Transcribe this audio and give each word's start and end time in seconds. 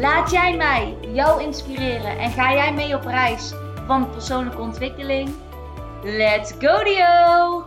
Laat 0.00 0.30
jij 0.30 0.56
mij 0.56 0.96
jou 1.00 1.42
inspireren 1.42 2.18
en 2.18 2.30
ga 2.30 2.52
jij 2.52 2.72
mee 2.72 2.94
op 2.94 3.04
reis 3.04 3.52
van 3.86 4.10
persoonlijke 4.10 4.60
ontwikkeling? 4.60 5.34
Let's 6.02 6.52
go 6.58 6.84
Dio! 6.84 7.64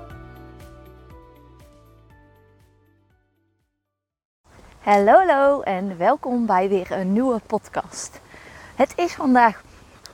Hallo, 4.79 5.11
hallo 5.11 5.61
en 5.61 5.97
welkom 5.97 6.45
bij 6.45 6.69
weer 6.69 6.91
een 6.91 7.13
nieuwe 7.13 7.39
podcast. 7.45 8.19
Het 8.75 8.93
is 8.95 9.13
vandaag 9.13 9.61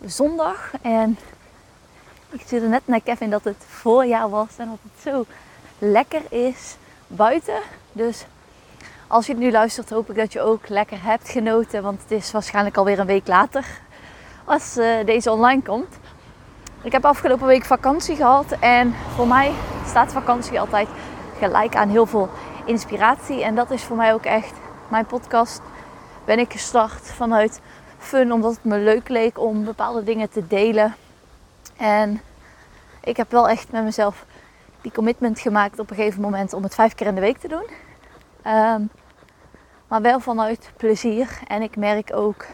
zondag 0.05 0.71
en 0.81 1.17
ik 2.29 2.41
zit 2.45 2.63
net 2.69 2.87
naar 2.87 3.01
Kevin 3.01 3.29
dat 3.29 3.43
het 3.43 3.65
voorjaar 3.67 4.29
was 4.29 4.57
en 4.57 4.67
dat 4.67 4.79
het 4.81 5.13
zo 5.13 5.25
lekker 5.79 6.21
is 6.29 6.75
buiten. 7.07 7.59
Dus 7.91 8.25
als 9.07 9.25
je 9.25 9.31
het 9.31 9.41
nu 9.41 9.51
luistert, 9.51 9.89
hoop 9.89 10.09
ik 10.09 10.15
dat 10.15 10.33
je 10.33 10.41
ook 10.41 10.69
lekker 10.69 11.03
hebt 11.03 11.29
genoten. 11.29 11.83
Want 11.83 12.01
het 12.01 12.11
is 12.11 12.31
waarschijnlijk 12.31 12.77
alweer 12.77 12.99
een 12.99 13.05
week 13.05 13.27
later 13.27 13.65
als 14.45 14.77
uh, 14.77 15.05
deze 15.05 15.31
online 15.31 15.61
komt. 15.61 15.97
Ik 16.81 16.91
heb 16.91 17.05
afgelopen 17.05 17.47
week 17.47 17.65
vakantie 17.65 18.15
gehad. 18.15 18.55
En 18.59 18.93
voor 19.15 19.27
mij 19.27 19.51
staat 19.87 20.11
vakantie 20.11 20.59
altijd 20.59 20.87
gelijk 21.37 21.75
aan 21.75 21.89
heel 21.89 22.05
veel 22.05 22.29
inspiratie. 22.65 23.43
En 23.43 23.55
dat 23.55 23.71
is 23.71 23.83
voor 23.83 23.97
mij 23.97 24.13
ook 24.13 24.25
echt 24.25 24.53
mijn 24.87 25.05
podcast. 25.05 25.61
Ben 26.25 26.39
ik 26.39 26.51
gestart 26.51 27.11
vanuit 27.11 27.61
fun, 27.97 28.31
omdat 28.31 28.51
het 28.51 28.63
me 28.63 28.77
leuk 28.77 29.09
leek 29.09 29.39
om 29.39 29.63
bepaalde 29.63 30.03
dingen 30.03 30.29
te 30.29 30.47
delen. 30.47 30.95
En 31.77 32.21
ik 33.03 33.17
heb 33.17 33.31
wel 33.31 33.49
echt 33.49 33.71
met 33.71 33.83
mezelf 33.83 34.25
die 34.81 34.91
commitment 34.91 35.39
gemaakt 35.39 35.79
op 35.79 35.89
een 35.89 35.95
gegeven 35.95 36.21
moment 36.21 36.53
om 36.53 36.63
het 36.63 36.75
vijf 36.75 36.95
keer 36.95 37.07
in 37.07 37.15
de 37.15 37.21
week 37.21 37.37
te 37.37 37.47
doen. 37.47 37.65
Um, 38.53 38.89
maar 39.95 40.03
wel 40.03 40.19
vanuit 40.19 40.71
plezier. 40.77 41.39
En 41.47 41.61
ik 41.61 41.75
merk 41.75 42.13
ook 42.13 42.45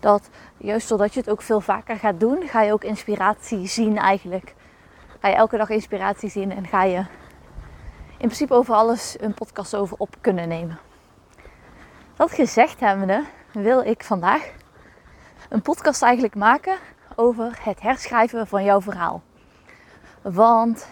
dat 0.00 0.28
juist 0.56 0.88
doordat 0.88 1.14
je 1.14 1.20
het 1.20 1.30
ook 1.30 1.42
veel 1.42 1.60
vaker 1.60 1.96
gaat 1.96 2.20
doen, 2.20 2.42
ga 2.48 2.62
je 2.62 2.72
ook 2.72 2.84
inspiratie 2.84 3.66
zien 3.66 3.98
eigenlijk. 3.98 4.54
Ga 5.20 5.28
je 5.28 5.34
elke 5.34 5.56
dag 5.56 5.68
inspiratie 5.68 6.30
zien 6.30 6.52
en 6.52 6.66
ga 6.66 6.82
je 6.82 6.96
in 8.08 8.16
principe 8.16 8.54
over 8.54 8.74
alles 8.74 9.16
een 9.20 9.34
podcast 9.34 9.74
over 9.74 9.96
op 9.98 10.16
kunnen 10.20 10.48
nemen. 10.48 10.78
Dat 12.16 12.30
gezegd 12.30 12.80
hebbende 12.80 13.24
wil 13.52 13.80
ik 13.80 14.04
vandaag 14.04 14.52
een 15.48 15.62
podcast 15.62 16.02
eigenlijk 16.02 16.34
maken 16.34 16.76
over 17.14 17.58
het 17.60 17.80
herschrijven 17.80 18.46
van 18.46 18.64
jouw 18.64 18.80
verhaal. 18.80 19.22
Want 20.22 20.88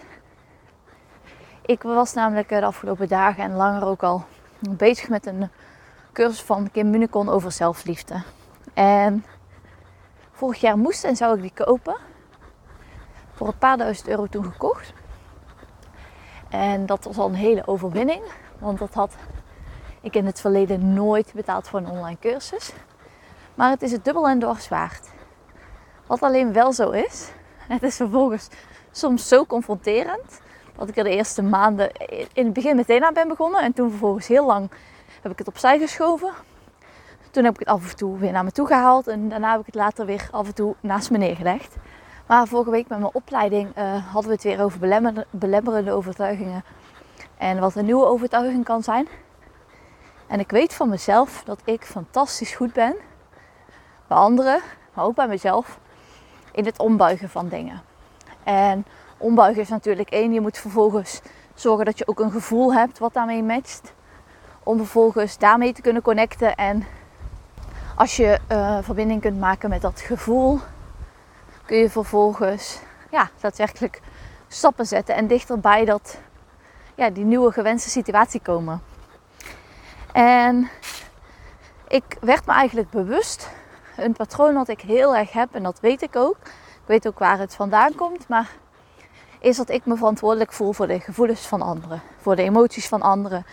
ik 1.65 1.81
was 1.83 2.13
namelijk 2.13 2.49
de 2.49 2.65
afgelopen 2.65 3.07
dagen 3.07 3.43
en 3.43 3.55
langer 3.55 3.85
ook 3.85 4.03
al 4.03 4.25
bezig 4.69 5.09
met 5.09 5.25
een 5.25 5.49
cursus 6.13 6.41
van 6.41 6.71
Kim 6.71 6.89
Municon 6.89 7.29
over 7.29 7.51
zelfliefde. 7.51 8.23
En 8.73 9.25
vorig 10.31 10.61
jaar 10.61 10.77
moest 10.77 11.03
en 11.03 11.15
zou 11.15 11.35
ik 11.35 11.41
die 11.41 11.65
kopen. 11.65 11.95
Voor 13.33 13.47
een 13.47 13.57
paar 13.57 13.77
duizend 13.77 14.07
euro 14.07 14.25
toen 14.25 14.45
gekocht. 14.45 14.93
En 16.49 16.85
dat 16.85 17.03
was 17.03 17.17
al 17.17 17.27
een 17.27 17.35
hele 17.35 17.67
overwinning. 17.67 18.21
Want 18.59 18.79
dat 18.79 18.93
had 18.93 19.15
ik 20.01 20.15
in 20.15 20.25
het 20.25 20.41
verleden 20.41 20.93
nooit 20.93 21.33
betaald 21.33 21.67
voor 21.67 21.79
een 21.79 21.89
online 21.89 22.19
cursus. 22.19 22.73
Maar 23.55 23.69
het 23.69 23.81
is 23.81 23.91
het 23.91 24.05
dubbel 24.05 24.27
en 24.27 24.39
dwars 24.39 24.69
waard. 24.69 25.09
Wat 26.07 26.21
alleen 26.21 26.53
wel 26.53 26.73
zo 26.73 26.89
is, 26.89 27.31
het 27.67 27.83
is 27.83 27.95
vervolgens 27.95 28.49
soms 28.91 29.27
zo 29.27 29.45
confronterend 29.45 30.39
dat 30.77 30.89
ik 30.89 30.97
er 30.97 31.03
de 31.03 31.09
eerste 31.09 31.43
maanden 31.43 31.91
in 32.33 32.45
het 32.45 32.53
begin 32.53 32.75
meteen 32.75 33.03
aan 33.03 33.13
ben 33.13 33.27
begonnen. 33.27 33.61
En 33.61 33.73
toen 33.73 33.89
vervolgens 33.89 34.27
heel 34.27 34.45
lang 34.45 34.71
heb 35.21 35.31
ik 35.31 35.37
het 35.37 35.47
opzij 35.47 35.79
geschoven. 35.79 36.31
Toen 37.31 37.43
heb 37.43 37.53
ik 37.53 37.59
het 37.59 37.67
af 37.67 37.89
en 37.89 37.95
toe 37.95 38.17
weer 38.17 38.31
naar 38.31 38.43
me 38.43 38.51
toe 38.51 38.67
gehaald. 38.67 39.07
En 39.07 39.29
daarna 39.29 39.51
heb 39.51 39.59
ik 39.59 39.65
het 39.65 39.75
later 39.75 40.05
weer 40.05 40.27
af 40.31 40.47
en 40.47 40.53
toe 40.53 40.75
naast 40.79 41.11
me 41.11 41.17
neergelegd. 41.17 41.75
Maar 42.27 42.47
vorige 42.47 42.71
week 42.71 42.87
met 42.87 42.99
mijn 42.99 43.13
opleiding 43.13 43.77
uh, 43.77 44.13
hadden 44.13 44.29
we 44.29 44.35
het 44.35 44.43
weer 44.43 44.63
over 44.63 44.79
belemmerende 45.31 45.91
overtuigingen. 45.91 46.63
En 47.37 47.59
wat 47.59 47.75
een 47.75 47.85
nieuwe 47.85 48.05
overtuiging 48.05 48.63
kan 48.63 48.83
zijn. 48.83 49.07
En 50.27 50.39
ik 50.39 50.51
weet 50.51 50.73
van 50.73 50.89
mezelf 50.89 51.43
dat 51.43 51.61
ik 51.63 51.85
fantastisch 51.85 52.55
goed 52.55 52.73
ben. 52.73 52.95
Bij 54.07 54.17
anderen, 54.17 54.61
maar 54.93 55.05
ook 55.05 55.15
bij 55.15 55.27
mezelf. 55.27 55.79
In 56.51 56.65
het 56.65 56.79
ombuigen 56.79 57.29
van 57.29 57.47
dingen. 57.47 57.81
En 58.43 58.85
ombuigen 59.25 59.61
is 59.61 59.69
natuurlijk 59.69 60.09
één. 60.09 60.33
Je 60.33 60.41
moet 60.41 60.57
vervolgens 60.57 61.21
zorgen 61.53 61.85
dat 61.85 61.97
je 61.97 62.07
ook 62.07 62.19
een 62.19 62.31
gevoel 62.31 62.73
hebt 62.73 62.99
wat 62.99 63.13
daarmee 63.13 63.43
matcht. 63.43 63.93
Om 64.63 64.77
vervolgens 64.77 65.37
daarmee 65.37 65.73
te 65.73 65.81
kunnen 65.81 66.01
connecten. 66.01 66.55
En 66.55 66.85
als 67.95 68.15
je 68.15 68.39
uh, 68.51 68.77
verbinding 68.81 69.21
kunt 69.21 69.39
maken 69.39 69.69
met 69.69 69.81
dat 69.81 69.99
gevoel, 69.99 70.59
kun 71.65 71.77
je 71.77 71.89
vervolgens 71.89 72.79
ja, 73.11 73.29
daadwerkelijk 73.39 74.01
stappen 74.47 74.85
zetten 74.85 75.15
en 75.15 75.27
dichterbij 75.27 75.85
dat, 75.85 76.17
ja, 76.95 77.09
die 77.09 77.25
nieuwe 77.25 77.51
gewenste 77.51 77.89
situatie 77.89 78.41
komen. 78.41 78.81
En 80.11 80.69
ik 81.87 82.17
werd 82.19 82.45
me 82.45 82.53
eigenlijk 82.53 82.89
bewust, 82.89 83.49
een 83.97 84.13
patroon 84.13 84.53
wat 84.53 84.67
ik 84.67 84.81
heel 84.81 85.15
erg 85.15 85.31
heb, 85.31 85.55
en 85.55 85.63
dat 85.63 85.79
weet 85.79 86.01
ik 86.01 86.15
ook. 86.15 86.37
Ik 86.81 86.91
weet 86.91 87.07
ook 87.07 87.19
waar 87.19 87.39
het 87.39 87.55
vandaan 87.55 87.95
komt, 87.95 88.27
maar 88.27 88.49
is 89.45 89.57
dat 89.57 89.69
ik 89.69 89.85
me 89.85 89.95
verantwoordelijk 89.95 90.53
voel 90.53 90.73
voor 90.73 90.87
de 90.87 90.99
gevoelens 90.99 91.47
van 91.47 91.61
anderen, 91.61 92.01
voor 92.21 92.35
de 92.35 92.41
emoties 92.41 92.87
van 92.87 93.01
anderen. 93.01 93.45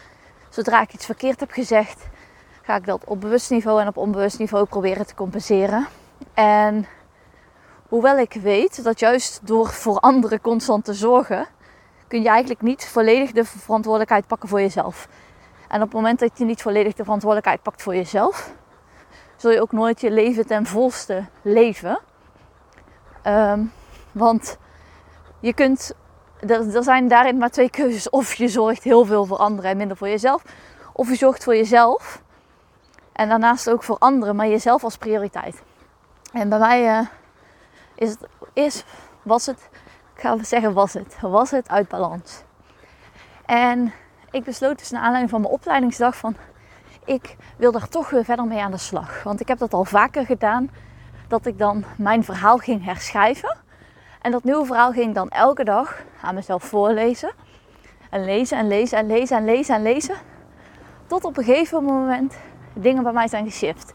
Zodra 0.49 0.81
ik 0.81 0.93
iets 0.93 1.07
verkeerd 1.07 1.41
heb 1.41 1.51
gezegd, 1.51 2.07
ga 2.63 2.77
ik 2.77 2.87
dat 2.87 3.05
op 3.05 3.21
bewust 3.21 3.51
niveau 3.51 3.81
en 3.81 3.89
op 3.89 3.97
onbewust 3.97 4.39
niveau 4.39 4.65
proberen 4.65 5.07
te 5.07 5.15
compenseren. 5.15 5.87
En 6.35 6.87
hoewel 7.89 8.19
ik 8.19 8.33
weet 8.33 8.85
dat 8.85 8.99
juist 9.01 9.41
door 9.47 9.69
voor 9.69 9.99
anderen 9.99 10.41
constant 10.41 10.85
te 10.85 10.95
zorgen, 10.95 11.47
kun 12.09 12.23
je 12.23 12.29
eigenlijk 12.29 12.63
niet 12.63 12.89
volledig 12.89 13.33
de 13.33 13.45
verantwoordelijkheid 13.45 14.27
pakken 14.27 14.49
voor 14.49 14.61
jezelf. 14.61 15.09
En 15.69 15.77
op 15.77 15.87
het 15.87 15.93
moment 15.93 16.19
dat 16.19 16.39
je 16.39 16.45
niet 16.45 16.63
volledig 16.63 16.95
de 16.95 17.05
verantwoordelijkheid 17.05 17.63
pakt 17.63 17.83
voor 17.83 17.95
jezelf, 17.95 18.53
zul 19.37 19.51
je 19.51 19.61
ook 19.61 19.73
nooit 19.73 20.01
je 20.01 20.11
leven 20.11 20.47
ten 20.47 20.67
volste 20.67 21.25
leven. 21.43 21.99
Um, 23.27 23.73
want 24.13 24.59
je 25.43 25.55
kunt, 25.55 25.95
er, 26.41 26.77
er 26.77 26.83
zijn 26.83 27.09
daarin 27.09 27.39
maar 27.39 27.51
twee 27.51 27.71
keuzes. 27.71 28.11
Of 28.11 28.35
je 28.35 28.49
zorgt 28.49 28.83
heel 28.83 29.05
veel 29.05 29.25
voor 29.25 29.37
anderen 29.37 29.71
en 29.71 29.77
minder 29.77 29.97
voor 29.97 30.09
jezelf. 30.09 30.43
Of 30.93 31.09
je 31.09 31.15
zorgt 31.15 31.45
voor 31.45 31.57
jezelf. 31.57 32.23
En 33.13 33.29
daarnaast 33.29 33.71
ook 33.71 33.83
voor 33.83 33.97
anderen, 33.99 34.37
maar 34.37 34.49
jezelf 34.49 34.85
als 34.85 34.97
prioriteit. 34.97 35.63
En 36.33 36.49
bij 36.49 36.59
mij 36.59 36.99
uh, 36.99 37.07
is 37.95 38.11
het, 38.11 38.27
is, 38.53 38.85
was 39.23 39.47
het, 39.47 39.69
ik 40.15 40.21
ga 40.21 40.43
zeggen 40.43 40.73
was 40.73 40.93
het, 40.93 41.17
was 41.21 41.51
het 41.51 41.69
uit 41.69 41.89
balans. 41.89 42.43
En 43.47 43.93
ik 44.31 44.45
besloot 44.45 44.79
dus 44.79 44.91
naar 44.91 45.01
aanleiding 45.01 45.31
van 45.31 45.41
mijn 45.41 45.53
opleidingsdag 45.53 46.17
van, 46.17 46.37
ik 47.05 47.37
wil 47.57 47.73
er 47.73 47.89
toch 47.89 48.11
weer 48.11 48.25
verder 48.25 48.45
mee 48.45 48.63
aan 48.63 48.71
de 48.71 48.79
slag. 48.79 49.23
Want 49.23 49.41
ik 49.41 49.49
heb 49.49 49.59
dat 49.59 49.75
al 49.75 49.85
vaker 49.85 50.27
gedaan, 50.27 50.71
dat 51.29 51.47
ik 51.47 51.59
dan 51.59 51.85
mijn 51.97 52.25
verhaal 52.25 52.59
ging 52.59 52.85
herschrijven. 52.85 53.57
En 54.23 54.31
dat 54.31 54.45
nieuwe 54.45 54.65
verhaal 54.67 54.93
ging 54.93 55.09
ik 55.09 55.15
dan 55.15 55.29
elke 55.29 55.65
dag 55.65 56.03
aan 56.21 56.35
mezelf 56.35 56.63
voorlezen. 56.65 57.33
En 58.11 58.25
lezen 58.25 58.59
en 58.59 58.69
lezen 58.69 58.99
en 58.99 59.07
lezen 59.07 59.37
en 59.37 59.45
lezen 59.45 59.75
en 59.75 59.83
lezen. 59.83 60.17
Tot 61.07 61.25
op 61.25 61.37
een 61.37 61.45
gegeven 61.45 61.85
moment 61.85 62.37
dingen 62.73 63.03
bij 63.03 63.13
mij 63.13 63.29
zijn 63.29 63.45
geshift. 63.45 63.95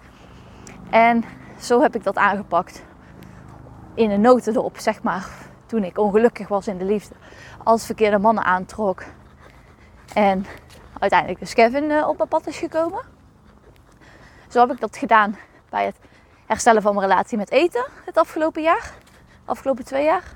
En 0.90 1.24
zo 1.60 1.82
heb 1.82 1.96
ik 1.96 2.04
dat 2.04 2.16
aangepakt. 2.16 2.84
In 3.94 4.12
een 4.12 4.22
notendop, 4.22 4.78
zeg 4.78 5.04
maar. 5.04 5.28
Toen 5.66 5.84
ik 5.84 5.98
ongelukkig 5.98 6.48
was 6.48 6.68
in 6.68 6.78
de 6.78 6.86
liefde. 6.86 7.16
Als 7.64 7.86
verkeerde 7.86 8.18
mannen 8.18 8.44
aantrok. 8.44 9.04
En 10.14 10.46
uiteindelijk 11.00 11.40
dus 11.40 11.54
Kevin 11.54 11.92
eh, 11.92 12.08
op 12.08 12.18
mijn 12.18 12.30
pad 12.30 12.48
is 12.48 12.58
gekomen. 12.58 13.02
Zo 14.48 14.60
heb 14.60 14.72
ik 14.72 14.80
dat 14.80 14.98
gedaan 14.98 15.38
bij 15.70 15.86
het 15.86 15.96
herstellen 16.46 16.82
van 16.82 16.96
mijn 16.96 17.08
relatie 17.08 17.38
met 17.38 17.52
eten 17.52 17.86
het 18.06 18.18
afgelopen 18.18 18.62
jaar 18.62 18.94
afgelopen 19.48 19.86
twee 19.86 20.04
jaar. 20.04 20.36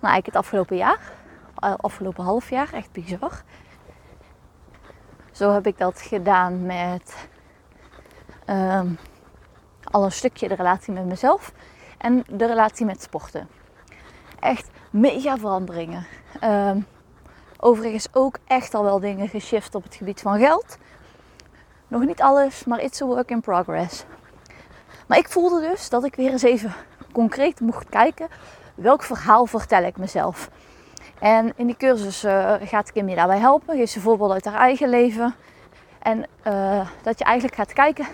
Nou, 0.00 0.14
eigenlijk 0.14 0.26
het 0.26 0.36
afgelopen 0.36 0.76
jaar. 0.76 1.12
Eh, 1.56 1.74
afgelopen 1.76 2.24
half 2.24 2.50
jaar. 2.50 2.72
Echt 2.72 2.92
bizar. 2.92 3.42
Zo 5.32 5.52
heb 5.52 5.66
ik 5.66 5.78
dat 5.78 6.00
gedaan 6.00 6.66
met 6.66 7.28
ehm, 8.44 8.88
al 9.90 10.04
een 10.04 10.12
stukje 10.12 10.48
de 10.48 10.54
relatie 10.54 10.92
met 10.92 11.04
mezelf 11.04 11.52
en 11.98 12.24
de 12.30 12.46
relatie 12.46 12.86
met 12.86 13.02
sporten. 13.02 13.48
Echt 14.40 14.70
mega 14.90 15.38
veranderingen. 15.38 16.06
Ehm, 16.40 16.80
overigens 17.58 18.08
ook 18.12 18.38
echt 18.46 18.74
al 18.74 18.82
wel 18.82 19.00
dingen 19.00 19.28
geshift 19.28 19.74
op 19.74 19.82
het 19.82 19.94
gebied 19.94 20.20
van 20.20 20.38
geld. 20.38 20.78
Nog 21.88 22.04
niet 22.04 22.22
alles, 22.22 22.64
maar 22.64 22.80
it's 22.80 23.02
a 23.02 23.06
work 23.06 23.30
in 23.30 23.40
progress. 23.40 24.04
Maar 25.06 25.18
ik 25.18 25.28
voelde 25.28 25.60
dus 25.60 25.88
dat 25.88 26.04
ik 26.04 26.14
weer 26.14 26.30
eens 26.30 26.42
even 26.42 26.74
concreet 27.16 27.60
mocht 27.60 27.88
kijken 27.88 28.28
welk 28.74 29.02
verhaal 29.02 29.46
vertel 29.46 29.82
ik 29.82 29.96
mezelf. 29.96 30.50
En 31.18 31.52
in 31.56 31.66
die 31.66 31.76
cursus 31.76 32.24
uh, 32.24 32.54
gaat 32.60 32.92
Kim 32.92 33.08
je 33.08 33.14
daarbij 33.14 33.38
helpen. 33.38 33.76
Geef 33.76 33.90
ze 33.90 34.00
voorbeelden 34.00 34.34
uit 34.34 34.44
haar 34.44 34.60
eigen 34.60 34.88
leven. 34.88 35.34
En 35.98 36.26
uh, 36.46 36.88
dat 37.02 37.18
je 37.18 37.24
eigenlijk 37.24 37.56
gaat 37.56 37.72
kijken 37.72 38.06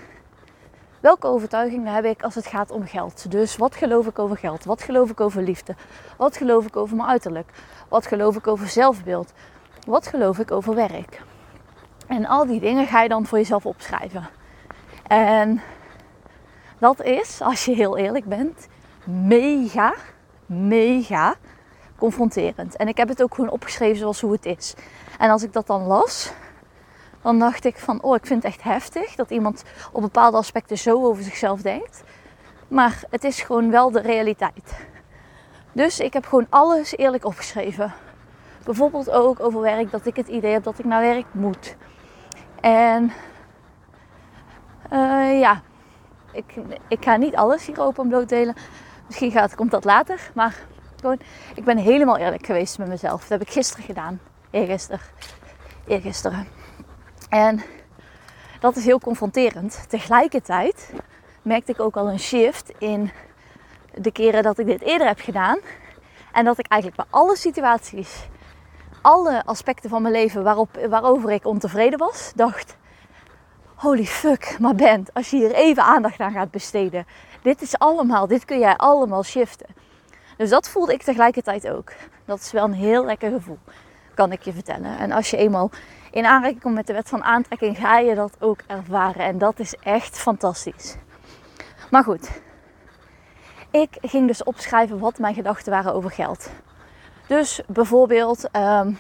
welke 1.03 1.27
overtuigingen 1.27 1.95
heb 1.95 2.05
ik 2.05 2.23
als 2.23 2.35
het 2.35 2.47
gaat 2.47 2.71
om 2.71 2.87
geld. 2.87 3.31
Dus 3.31 3.57
wat 3.57 3.75
geloof 3.75 4.07
ik 4.07 4.19
over 4.19 4.37
geld? 4.37 4.65
Wat 4.65 4.83
geloof 4.83 5.11
ik 5.11 5.21
over 5.21 5.43
liefde? 5.43 5.75
Wat 6.17 6.37
geloof 6.37 6.67
ik 6.67 6.77
over 6.77 6.97
mijn 6.97 7.09
uiterlijk? 7.09 7.51
Wat 7.89 8.07
geloof 8.07 8.37
ik 8.37 8.47
over 8.47 8.69
zelfbeeld? 8.69 9.33
Wat 9.87 10.07
geloof 10.07 10.39
ik 10.39 10.51
over 10.51 10.75
werk? 10.75 11.23
En 12.07 12.27
al 12.27 12.47
die 12.47 12.61
dingen 12.61 12.87
ga 12.87 13.03
je 13.03 13.09
dan 13.09 13.27
voor 13.27 13.39
jezelf 13.39 13.67
opschrijven. 13.67 14.29
En 15.07 15.61
dat 16.79 17.03
is, 17.03 17.41
als 17.41 17.65
je 17.65 17.75
heel 17.75 17.97
eerlijk 17.97 18.25
bent, 18.25 18.69
mega, 19.05 19.95
mega 20.47 21.35
confronterend. 21.97 22.77
En 22.77 22.89
ik 22.89 22.97
heb 22.97 23.09
het 23.09 23.23
ook 23.23 23.35
gewoon 23.35 23.51
opgeschreven 23.51 23.99
zoals 23.99 24.21
hoe 24.21 24.33
het 24.33 24.47
is. 24.47 24.75
En 25.19 25.31
als 25.31 25.43
ik 25.43 25.53
dat 25.53 25.67
dan 25.67 25.83
las, 25.83 26.33
dan 27.23 27.39
dacht 27.39 27.65
ik 27.65 27.79
van, 27.79 28.03
oh, 28.03 28.17
ik 28.17 28.27
vind 28.27 28.43
het 28.43 28.53
echt 28.53 28.63
heftig 28.63 29.15
dat 29.15 29.31
iemand 29.31 29.65
op 29.93 30.03
bepaalde 30.03 30.37
aspecten 30.37 30.79
zo 30.79 31.05
over 31.05 31.23
zichzelf 31.23 31.63
denkt. 31.63 32.03
Maar 32.69 33.03
het 33.11 33.25
is 33.25 33.41
gewoon 33.41 33.71
wel 33.71 33.91
de 33.91 34.01
realiteit. 34.01 34.87
Dus 35.73 36.01
ik 36.01 36.13
heb 36.13 36.27
gewoon 36.27 36.47
alles 36.49 36.97
eerlijk 36.97 37.25
opgeschreven. 37.25 37.93
Bijvoorbeeld 38.65 39.11
ook 39.11 39.41
over 39.41 39.61
werk, 39.61 39.91
dat 39.91 40.07
ik 40.07 40.17
het 40.17 40.29
idee 40.29 40.53
heb 40.53 40.63
dat 40.65 40.79
ik 40.79 40.85
naar 40.85 41.01
werk 41.01 41.27
moet. 41.33 41.77
En 42.61 43.13
uh, 44.93 45.41
ja, 45.41 45.63
ik, 46.33 46.55
ik 46.89 47.05
ga 47.05 47.17
niet 47.17 47.37
alles 47.37 47.67
hier 47.67 47.81
open 47.81 48.09
bloot 48.09 48.29
delen. 48.29 48.55
Misschien 49.13 49.41
gaat, 49.41 49.55
komt 49.55 49.71
dat 49.71 49.85
later. 49.85 50.31
Maar 50.35 50.55
gewoon, 51.01 51.19
ik 51.55 51.65
ben 51.65 51.77
helemaal 51.77 52.17
eerlijk 52.17 52.47
geweest 52.47 52.79
met 52.79 52.89
mezelf. 52.89 53.21
Dat 53.21 53.29
heb 53.29 53.41
ik 53.41 53.51
gisteren 53.51 53.85
gedaan. 53.85 54.21
Eergisteren. 54.51 55.01
Eergisteren. 55.87 56.47
En 57.29 57.63
dat 58.61 58.77
is 58.77 58.85
heel 58.85 58.99
confronterend. 58.99 59.85
Tegelijkertijd 59.89 60.93
merkte 61.43 61.73
ik 61.73 61.81
ook 61.81 61.97
al 61.97 62.09
een 62.09 62.19
shift 62.19 62.73
in 62.79 63.11
de 63.95 64.13
keren 64.13 64.43
dat 64.43 64.59
ik 64.59 64.67
dit 64.67 64.83
eerder 64.83 65.07
heb 65.07 65.21
gedaan. 65.21 65.59
En 66.33 66.45
dat 66.45 66.59
ik 66.59 66.67
eigenlijk 66.67 67.03
bij 67.03 67.21
alle 67.21 67.37
situaties, 67.37 68.29
alle 69.03 69.43
aspecten 69.45 69.91
van 69.91 70.03
mijn 70.03 70.15
leven 70.15 70.43
waarop, 70.43 70.87
waarover 70.89 71.31
ik 71.31 71.47
ontevreden 71.47 71.99
was, 71.99 72.33
dacht: 72.35 72.77
holy 73.83 74.05
fuck, 74.05 74.57
maar 74.61 74.75
Bent, 74.75 75.15
als 75.15 75.31
je 75.31 75.37
hier 75.37 75.53
even 75.53 75.83
aandacht 75.83 76.21
aan 76.21 76.33
gaat 76.33 76.51
besteden. 76.51 77.07
Dit 77.43 77.63
is 77.63 77.79
allemaal, 77.79 78.27
dit 78.27 78.45
kun 78.45 78.59
jij 78.59 78.77
allemaal 78.77 79.23
shiften. 79.23 79.67
Dus 80.37 80.51
dat 80.51 80.69
voelde 80.69 80.93
ik 80.93 81.03
tegelijkertijd 81.03 81.69
ook. 81.69 81.93
Dat 82.25 82.41
is 82.41 82.53
wel 82.53 82.65
een 82.65 82.73
heel 82.73 83.05
lekker 83.05 83.31
gevoel, 83.31 83.59
kan 84.15 84.33
ik 84.33 84.43
je 84.43 84.53
vertellen. 84.53 84.99
En 84.99 85.13
als 85.13 85.31
je 85.31 85.37
eenmaal 85.37 85.71
in 86.11 86.27
aanraking 86.27 86.61
komt 86.61 86.75
met 86.75 86.87
de 86.87 86.93
wet 86.93 87.09
van 87.09 87.25
aantrekking, 87.25 87.79
ga 87.79 87.99
je 87.99 88.15
dat 88.15 88.37
ook 88.39 88.61
ervaren. 88.67 89.25
En 89.25 89.39
dat 89.39 89.59
is 89.59 89.75
echt 89.75 90.19
fantastisch. 90.19 90.97
Maar 91.91 92.05
goed, 92.05 92.31
ik 93.71 93.97
ging 94.01 94.27
dus 94.27 94.45
opschrijven 94.45 94.99
wat 94.99 95.19
mijn 95.19 95.35
gedachten 95.35 95.73
waren 95.73 95.95
over 95.95 96.11
geld. 96.11 96.51
Dus 97.27 97.61
bijvoorbeeld 97.67 98.49
ehm, 98.51 98.93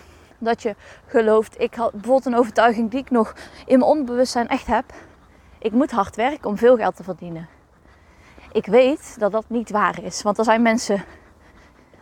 dat 0.44 0.62
je 0.62 0.74
gelooft, 1.06 1.60
ik 1.60 1.74
had 1.74 1.92
bijvoorbeeld 1.92 2.26
een 2.26 2.36
overtuiging 2.36 2.90
die 2.90 3.00
ik 3.00 3.10
nog 3.10 3.34
in 3.66 3.78
mijn 3.78 3.90
onbewustzijn 3.90 4.48
echt 4.48 4.66
heb. 4.66 4.84
Ik 5.58 5.72
moet 5.72 5.90
hard 5.90 6.16
werken 6.16 6.48
om 6.48 6.58
veel 6.58 6.76
geld 6.76 6.96
te 6.96 7.02
verdienen. 7.02 7.48
Ik 8.52 8.66
weet 8.66 9.16
dat 9.18 9.32
dat 9.32 9.44
niet 9.46 9.70
waar 9.70 10.02
is, 10.02 10.22
want 10.22 10.38
er 10.38 10.44
zijn 10.44 10.62
mensen 10.62 11.04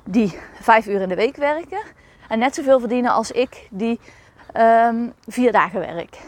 die 0.05 0.39
vijf 0.61 0.87
uur 0.87 1.01
in 1.01 1.09
de 1.09 1.15
week 1.15 1.37
werken 1.37 1.81
en 2.29 2.39
net 2.39 2.55
zoveel 2.55 2.79
verdienen 2.79 3.13
als 3.13 3.31
ik 3.31 3.69
die 3.71 4.01
um, 4.57 5.13
vier 5.29 5.53
dagen 5.53 5.81
werk. 5.81 6.19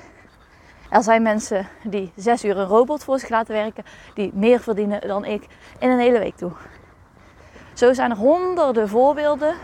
Er 0.91 1.03
zijn 1.03 1.23
mensen 1.23 1.69
die 1.83 2.13
zes 2.17 2.45
uur 2.45 2.59
een 2.59 2.67
robot 2.67 3.05
voor 3.05 3.19
zich 3.19 3.29
laten 3.29 3.55
werken, 3.55 3.85
die 4.15 4.31
meer 4.35 4.61
verdienen 4.61 5.01
dan 5.09 5.25
ik 5.25 5.47
in 5.79 5.91
een 5.91 5.99
hele 5.99 6.19
week 6.19 6.37
toe. 6.37 6.53
Zo 7.73 7.93
zijn 7.93 8.11
er 8.11 8.17
honderden 8.17 8.89
voorbeelden. 8.89 9.55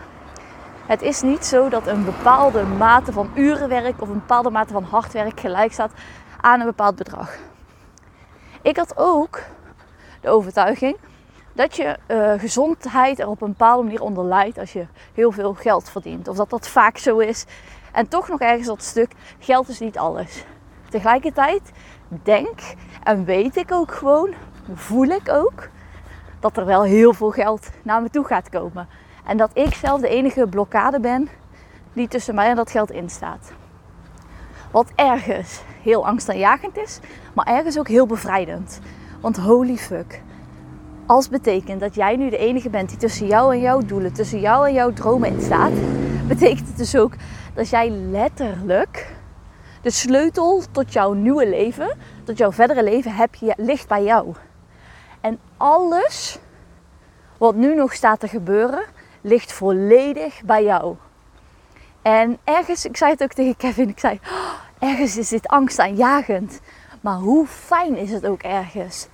Het 0.89 1.01
is 1.01 1.21
niet 1.21 1.45
zo 1.45 1.69
dat 1.69 1.87
een 1.87 2.05
bepaalde 2.05 2.63
mate 2.63 3.11
van 3.11 3.29
urenwerk 3.35 4.01
of 4.01 4.07
een 4.07 4.13
bepaalde 4.13 4.49
mate 4.49 4.73
van 4.73 4.83
hard 4.83 5.13
werk 5.13 5.39
gelijk 5.39 5.71
staat 5.71 5.91
aan 6.41 6.59
een 6.59 6.65
bepaald 6.65 6.95
bedrag. 6.95 7.37
Ik 8.61 8.77
had 8.77 8.97
ook 8.97 9.41
de 10.21 10.29
overtuiging 10.29 10.97
dat 11.53 11.75
je 11.75 11.97
uh, 12.07 12.33
gezondheid 12.37 13.19
er 13.19 13.27
op 13.27 13.41
een 13.41 13.49
bepaalde 13.49 13.83
manier 13.83 14.01
onder 14.01 14.25
leidt 14.25 14.57
als 14.57 14.73
je 14.73 14.87
heel 15.13 15.31
veel 15.31 15.53
geld 15.53 15.89
verdient. 15.89 16.27
Of 16.27 16.35
dat 16.35 16.49
dat 16.49 16.69
vaak 16.69 16.97
zo 16.97 17.17
is. 17.17 17.45
En 17.91 18.07
toch 18.07 18.27
nog 18.27 18.39
ergens 18.39 18.67
dat 18.67 18.83
stuk, 18.83 19.11
geld 19.39 19.67
is 19.67 19.79
niet 19.79 19.97
alles. 19.97 20.45
Tegelijkertijd 20.89 21.71
denk 22.23 22.59
en 23.03 23.25
weet 23.25 23.55
ik 23.55 23.71
ook 23.71 23.91
gewoon, 23.91 24.33
voel 24.73 25.07
ik 25.07 25.29
ook, 25.29 25.69
dat 26.39 26.57
er 26.57 26.65
wel 26.65 26.83
heel 26.83 27.13
veel 27.13 27.31
geld 27.31 27.69
naar 27.83 28.01
me 28.01 28.09
toe 28.09 28.25
gaat 28.25 28.49
komen. 28.49 28.87
En 29.29 29.37
dat 29.37 29.51
ik 29.53 29.73
zelf 29.73 30.01
de 30.01 30.07
enige 30.07 30.47
blokkade 30.47 30.99
ben 30.99 31.29
die 31.93 32.07
tussen 32.07 32.35
mij 32.35 32.49
en 32.49 32.55
dat 32.55 32.71
geld 32.71 32.91
instaat. 32.91 33.51
Wat 34.71 34.91
ergens 34.95 35.61
heel 35.81 36.05
angstaanjagend 36.05 36.77
is, 36.77 36.99
maar 37.33 37.45
ergens 37.45 37.79
ook 37.79 37.87
heel 37.87 38.05
bevrijdend. 38.05 38.79
Want 39.21 39.37
holy 39.37 39.75
fuck. 39.75 40.21
Als 41.05 41.29
betekent 41.29 41.79
dat 41.79 41.95
jij 41.95 42.15
nu 42.15 42.29
de 42.29 42.37
enige 42.37 42.69
bent 42.69 42.89
die 42.89 42.97
tussen 42.97 43.27
jou 43.27 43.53
en 43.53 43.61
jouw 43.61 43.79
doelen, 43.85 44.13
tussen 44.13 44.39
jou 44.39 44.67
en 44.67 44.73
jouw 44.73 44.93
dromen 44.93 45.29
in 45.29 45.41
staat, 45.41 45.73
betekent 46.27 46.67
het 46.67 46.77
dus 46.77 46.95
ook 46.95 47.13
dat 47.53 47.69
jij 47.69 47.89
letterlijk 47.89 49.15
de 49.81 49.91
sleutel 49.91 50.63
tot 50.71 50.93
jouw 50.93 51.13
nieuwe 51.13 51.49
leven, 51.49 51.97
tot 52.23 52.37
jouw 52.37 52.51
verdere 52.51 52.83
leven, 52.83 53.29
ligt 53.57 53.87
bij 53.87 54.03
jou. 54.03 54.33
En 55.21 55.39
alles 55.57 56.39
wat 57.37 57.55
nu 57.55 57.75
nog 57.75 57.93
staat 57.93 58.19
te 58.19 58.27
gebeuren, 58.27 58.83
ligt 59.21 59.51
volledig 59.51 60.41
bij 60.43 60.63
jou. 60.63 60.95
En 62.01 62.37
ergens, 62.43 62.85
ik 62.85 62.97
zei 62.97 63.11
het 63.11 63.23
ook 63.23 63.33
tegen 63.33 63.57
Kevin, 63.57 63.89
ik 63.89 63.99
zei, 63.99 64.19
oh, 64.23 64.89
ergens 64.89 65.17
is 65.17 65.29
dit 65.29 65.47
angstaanjagend. 65.47 66.59
Maar 67.01 67.17
hoe 67.17 67.47
fijn 67.47 67.97
is 67.97 68.11
het 68.11 68.25
ook 68.25 68.41
ergens? 68.41 69.07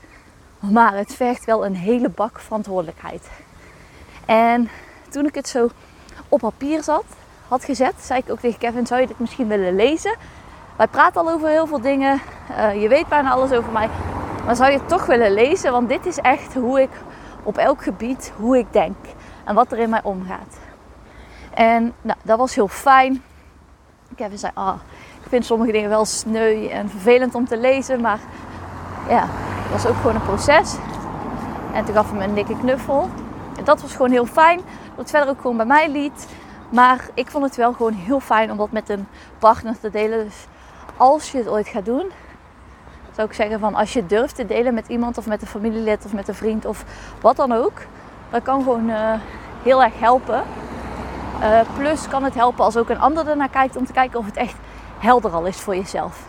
Maar 0.59 0.97
het 0.97 1.15
vergt 1.15 1.45
wel 1.45 1.65
een 1.65 1.75
hele 1.75 2.09
bak 2.09 2.39
verantwoordelijkheid. 2.39 3.29
En 4.25 4.69
toen 5.09 5.25
ik 5.25 5.35
het 5.35 5.47
zo 5.47 5.69
op 6.29 6.39
papier 6.39 6.83
zat, 6.83 7.05
had 7.47 7.63
gezet, 7.63 7.93
zei 8.01 8.19
ik 8.19 8.31
ook 8.31 8.39
tegen 8.39 8.59
Kevin, 8.59 8.88
zou 8.88 9.01
je 9.01 9.07
dit 9.07 9.19
misschien 9.19 9.47
willen 9.47 9.75
lezen? 9.75 10.15
Wij 10.77 10.88
praten 10.88 11.21
al 11.21 11.31
over 11.31 11.50
heel 11.50 11.67
veel 11.67 11.81
dingen. 11.81 12.21
Uh, 12.51 12.81
je 12.81 12.88
weet 12.88 13.07
bijna 13.07 13.31
alles 13.31 13.51
over 13.51 13.71
mij. 13.71 13.89
Maar 14.45 14.55
zou 14.55 14.71
je 14.71 14.77
het 14.77 14.89
toch 14.89 15.05
willen 15.05 15.33
lezen? 15.33 15.71
Want 15.71 15.89
dit 15.89 16.05
is 16.05 16.17
echt 16.17 16.53
hoe 16.53 16.81
ik 16.81 16.89
op 17.43 17.57
elk 17.57 17.83
gebied, 17.83 18.31
hoe 18.35 18.57
ik 18.57 18.74
denk. 18.74 18.95
En 19.46 19.56
wat 19.56 19.72
er 19.72 19.78
in 19.78 19.90
mij 19.90 20.04
omgaat. 20.04 20.58
En 21.54 21.94
nou, 22.02 22.18
dat 22.24 22.38
was 22.38 22.56
heel 22.56 22.68
fijn. 22.68 23.24
Kevin 24.16 24.38
zei, 24.38 24.52
ah, 24.56 24.75
ik 25.24 25.30
vind 25.30 25.46
sommige 25.46 25.72
dingen 25.72 25.90
wel 25.90 26.06
sneu 26.06 26.68
en 26.68 26.90
vervelend 26.90 27.36
om 27.36 27.48
te 27.48 27.58
lezen. 27.58 28.02
Maar 28.02 28.20
ja, 29.10 29.25
het 29.30 29.72
was 29.72 29.86
ook 29.88 29.96
gewoon 29.96 30.16
een 30.16 30.22
proces. 30.22 30.75
En 31.74 31.86
toen 31.86 31.94
gaf 31.94 32.10
hij 32.10 32.18
me 32.18 32.24
een 32.24 32.34
dikke 32.34 32.58
knuffel. 32.58 33.10
En 33.58 33.64
dat 33.64 33.82
was 33.82 33.96
gewoon 33.96 34.12
heel 34.12 34.25
fijn. 34.25 34.58
Dat 34.58 34.98
het 34.98 35.10
verder 35.10 35.30
ook 35.30 35.42
gewoon 35.42 35.58
bij 35.58 35.66
mij 35.66 35.90
liet. 35.90 36.28
Maar 36.70 37.08
ik 37.14 37.30
vond 37.30 37.44
het 37.44 37.56
wel 37.56 37.74
gewoon 37.74 37.94
heel 37.94 38.20
fijn 38.20 38.52
om 38.52 38.58
dat 38.58 38.72
met 38.72 38.90
een 38.90 39.08
partner 39.40 39.80
te 39.80 39.90
delen. 39.90 40.25
Dus 40.25 40.48
als 40.98 41.32
je 41.32 41.38
het 41.38 41.48
ooit 41.48 41.68
gaat 41.68 41.86
doen, 41.86 42.12
zou 43.16 43.28
ik 43.28 43.34
zeggen 43.34 43.60
van 43.60 43.75
als 43.75 43.94
je 43.94 44.06
durft 44.06 44.36
te 44.36 44.46
delen 44.46 44.74
met 44.74 44.88
iemand 44.88 45.18
of 45.18 45.25
met 45.25 45.42
een 45.42 45.48
familielid 45.48 46.06
of 46.06 46.14
met 46.14 46.28
een 46.28 46.36
vriend 46.36 46.66
of 46.66 46.86
wat 47.22 47.36
dan 47.36 47.52
ook. 47.52 47.82
Dat 48.36 48.44
kan 48.44 48.63
gewoon 48.63 48.89
uh, 48.89 49.13
heel 49.63 49.84
erg 49.84 50.00
helpen. 50.00 50.44
Uh, 51.42 51.60
plus 51.77 52.08
kan 52.08 52.24
het 52.24 52.34
helpen 52.34 52.63
als 52.63 52.77
ook 52.77 52.89
een 52.89 53.00
ander 53.00 53.27
ernaar 53.27 53.50
kijkt 53.50 53.75
om 53.75 53.86
te 53.86 53.94
kijken 53.94 54.20
of 54.20 54.25
het 54.25 54.38
echt 54.38 54.56
helder 54.98 55.32
al 55.32 55.46
is 55.46 55.58
voor 55.58 55.75
jezelf. 55.75 56.27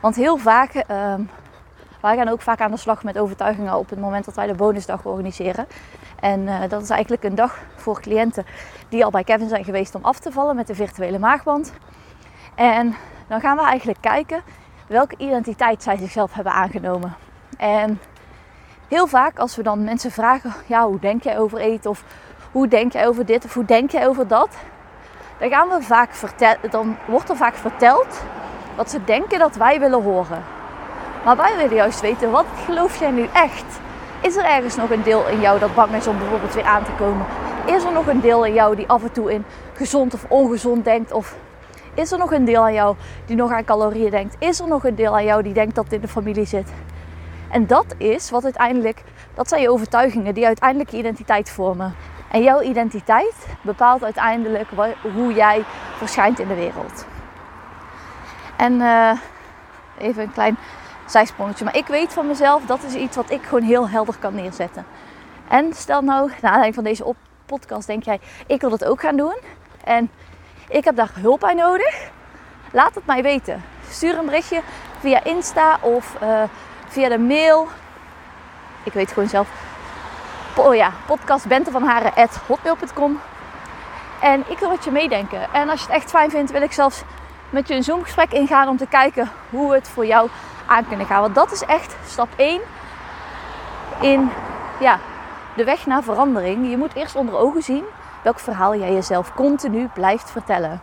Want 0.00 0.16
heel 0.16 0.36
vaak, 0.36 0.74
uh, 0.74 1.14
wij 2.00 2.16
gaan 2.16 2.28
ook 2.28 2.40
vaak 2.40 2.60
aan 2.60 2.70
de 2.70 2.76
slag 2.76 3.04
met 3.04 3.18
overtuigingen 3.18 3.74
op 3.74 3.90
het 3.90 4.00
moment 4.00 4.24
dat 4.24 4.34
wij 4.34 4.46
de 4.46 4.54
bonusdag 4.54 5.04
organiseren. 5.04 5.66
En 6.20 6.40
uh, 6.40 6.60
dat 6.68 6.82
is 6.82 6.90
eigenlijk 6.90 7.24
een 7.24 7.34
dag 7.34 7.58
voor 7.76 8.00
cliënten 8.00 8.46
die 8.88 9.04
al 9.04 9.10
bij 9.10 9.24
Kevin 9.24 9.48
zijn 9.48 9.64
geweest 9.64 9.94
om 9.94 10.04
af 10.04 10.18
te 10.18 10.32
vallen 10.32 10.56
met 10.56 10.66
de 10.66 10.74
virtuele 10.74 11.18
maagband. 11.18 11.72
En 12.54 12.96
dan 13.28 13.40
gaan 13.40 13.56
we 13.56 13.62
eigenlijk 13.62 14.00
kijken 14.00 14.42
welke 14.86 15.14
identiteit 15.18 15.82
zij 15.82 15.96
zichzelf 15.96 16.32
hebben 16.32 16.52
aangenomen. 16.52 17.14
En 17.56 18.00
heel 18.92 19.06
vaak 19.06 19.38
als 19.38 19.56
we 19.56 19.62
dan 19.62 19.84
mensen 19.84 20.10
vragen, 20.10 20.52
ja, 20.66 20.86
hoe 20.86 20.98
denk 20.98 21.22
jij 21.22 21.38
over 21.38 21.58
eten? 21.58 21.90
Of 21.90 22.04
hoe 22.50 22.68
denk 22.68 22.92
jij 22.92 23.06
over 23.06 23.26
dit? 23.26 23.44
Of 23.44 23.54
hoe 23.54 23.64
denk 23.64 23.90
jij 23.90 24.08
over 24.08 24.26
dat? 24.26 24.48
Dan, 25.38 25.50
gaan 25.50 25.68
we 25.68 25.82
vaak 25.82 26.10
dan 26.70 26.96
wordt 27.06 27.28
er 27.28 27.36
vaak 27.36 27.54
verteld 27.54 28.22
wat 28.76 28.90
ze 28.90 29.04
denken 29.04 29.38
dat 29.38 29.56
wij 29.56 29.80
willen 29.80 30.02
horen. 30.02 30.42
Maar 31.24 31.36
wij 31.36 31.56
willen 31.56 31.74
juist 31.74 32.00
weten, 32.00 32.30
wat 32.30 32.44
geloof 32.64 32.98
jij 32.98 33.10
nu 33.10 33.28
echt? 33.32 33.64
Is 34.20 34.36
er 34.36 34.44
ergens 34.44 34.76
nog 34.76 34.90
een 34.90 35.02
deel 35.02 35.28
in 35.28 35.40
jou 35.40 35.58
dat 35.58 35.74
bang 35.74 35.94
is 35.94 36.06
om 36.06 36.18
bijvoorbeeld 36.18 36.54
weer 36.54 36.64
aan 36.64 36.84
te 36.84 36.92
komen? 36.98 37.26
Is 37.64 37.84
er 37.84 37.92
nog 37.92 38.06
een 38.06 38.20
deel 38.20 38.44
in 38.44 38.54
jou 38.54 38.76
die 38.76 38.88
af 38.88 39.02
en 39.02 39.12
toe 39.12 39.32
in 39.32 39.44
gezond 39.74 40.14
of 40.14 40.24
ongezond 40.28 40.84
denkt? 40.84 41.12
Of 41.12 41.36
is 41.94 42.12
er 42.12 42.18
nog 42.18 42.32
een 42.32 42.44
deel 42.44 42.62
aan 42.62 42.74
jou 42.74 42.96
die 43.26 43.36
nog 43.36 43.52
aan 43.52 43.64
calorieën 43.64 44.10
denkt? 44.10 44.36
Is 44.38 44.60
er 44.60 44.68
nog 44.68 44.84
een 44.84 44.94
deel 44.94 45.14
aan 45.14 45.24
jou 45.24 45.42
die 45.42 45.52
denkt 45.52 45.74
dat 45.74 45.84
het 45.84 45.92
in 45.92 46.00
de 46.00 46.08
familie 46.08 46.46
zit? 46.46 46.72
En 47.52 47.66
dat 47.66 47.94
is 47.98 48.30
wat 48.30 48.44
uiteindelijk, 48.44 49.02
dat 49.34 49.48
zijn 49.48 49.60
je 49.60 49.70
overtuigingen 49.70 50.34
die 50.34 50.46
uiteindelijk 50.46 50.90
je 50.90 50.96
identiteit 50.96 51.50
vormen. 51.50 51.94
En 52.30 52.42
jouw 52.42 52.60
identiteit 52.60 53.46
bepaalt 53.62 54.04
uiteindelijk 54.04 54.68
hoe 55.14 55.32
jij 55.32 55.64
verschijnt 55.96 56.38
in 56.38 56.48
de 56.48 56.54
wereld. 56.54 57.06
En 58.56 58.72
uh, 58.72 59.10
even 59.98 60.22
een 60.22 60.32
klein 60.32 60.56
zijsprongetje. 61.06 61.64
Maar 61.64 61.76
ik 61.76 61.86
weet 61.86 62.12
van 62.12 62.26
mezelf, 62.26 62.64
dat 62.66 62.82
is 62.82 62.94
iets 62.94 63.16
wat 63.16 63.30
ik 63.30 63.42
gewoon 63.42 63.62
heel 63.62 63.88
helder 63.88 64.16
kan 64.18 64.34
neerzetten. 64.34 64.84
En 65.48 65.72
stel 65.74 66.02
nou, 66.02 66.28
na 66.28 66.48
aanleiding 66.48 66.74
van 66.74 66.84
deze 66.84 67.14
podcast 67.46 67.86
denk 67.86 68.02
jij, 68.02 68.20
ik 68.46 68.60
wil 68.60 68.70
dat 68.70 68.84
ook 68.84 69.00
gaan 69.00 69.16
doen. 69.16 69.36
En 69.84 70.10
ik 70.68 70.84
heb 70.84 70.96
daar 70.96 71.12
hulp 71.14 71.40
bij 71.40 71.54
nodig. 71.54 72.10
Laat 72.70 72.94
het 72.94 73.06
mij 73.06 73.22
weten. 73.22 73.62
Stuur 73.88 74.18
een 74.18 74.24
berichtje 74.24 74.60
via 74.98 75.24
Insta 75.24 75.78
of 75.80 76.16
uh, 76.22 76.42
via 76.92 77.08
de 77.08 77.18
mail. 77.18 77.68
Ik 78.82 78.92
weet 78.92 79.12
gewoon 79.12 79.28
zelf. 79.28 79.48
Oh 80.56 80.74
ja, 80.74 80.92
podcast. 81.06 81.46
En 84.20 84.44
ik 84.48 84.58
wil 84.58 84.68
met 84.68 84.84
je 84.84 84.90
meedenken. 84.90 85.52
En 85.52 85.68
als 85.68 85.80
je 85.80 85.86
het 85.86 85.94
echt 85.94 86.10
fijn 86.10 86.30
vindt, 86.30 86.50
wil 86.50 86.62
ik 86.62 86.72
zelfs 86.72 87.02
met 87.50 87.68
je 87.68 87.74
een 87.74 87.82
Zoom 87.82 88.02
gesprek 88.02 88.32
ingaan 88.32 88.68
om 88.68 88.76
te 88.76 88.86
kijken 88.86 89.30
hoe 89.50 89.68
we 89.68 89.74
het 89.74 89.88
voor 89.88 90.06
jou 90.06 90.28
aan 90.66 90.88
kunnen 90.88 91.06
gaan. 91.06 91.20
Want 91.20 91.34
dat 91.34 91.52
is 91.52 91.62
echt 91.62 91.96
stap 92.06 92.28
1 92.36 92.60
in 94.00 94.30
ja, 94.80 94.98
de 95.56 95.64
weg 95.64 95.86
naar 95.86 96.02
verandering. 96.02 96.70
Je 96.70 96.76
moet 96.76 96.94
eerst 96.94 97.16
onder 97.16 97.36
ogen 97.36 97.62
zien 97.62 97.84
welk 98.22 98.38
verhaal 98.38 98.76
jij 98.76 98.92
jezelf 98.92 99.34
continu 99.34 99.88
blijft 99.94 100.30
vertellen. 100.30 100.80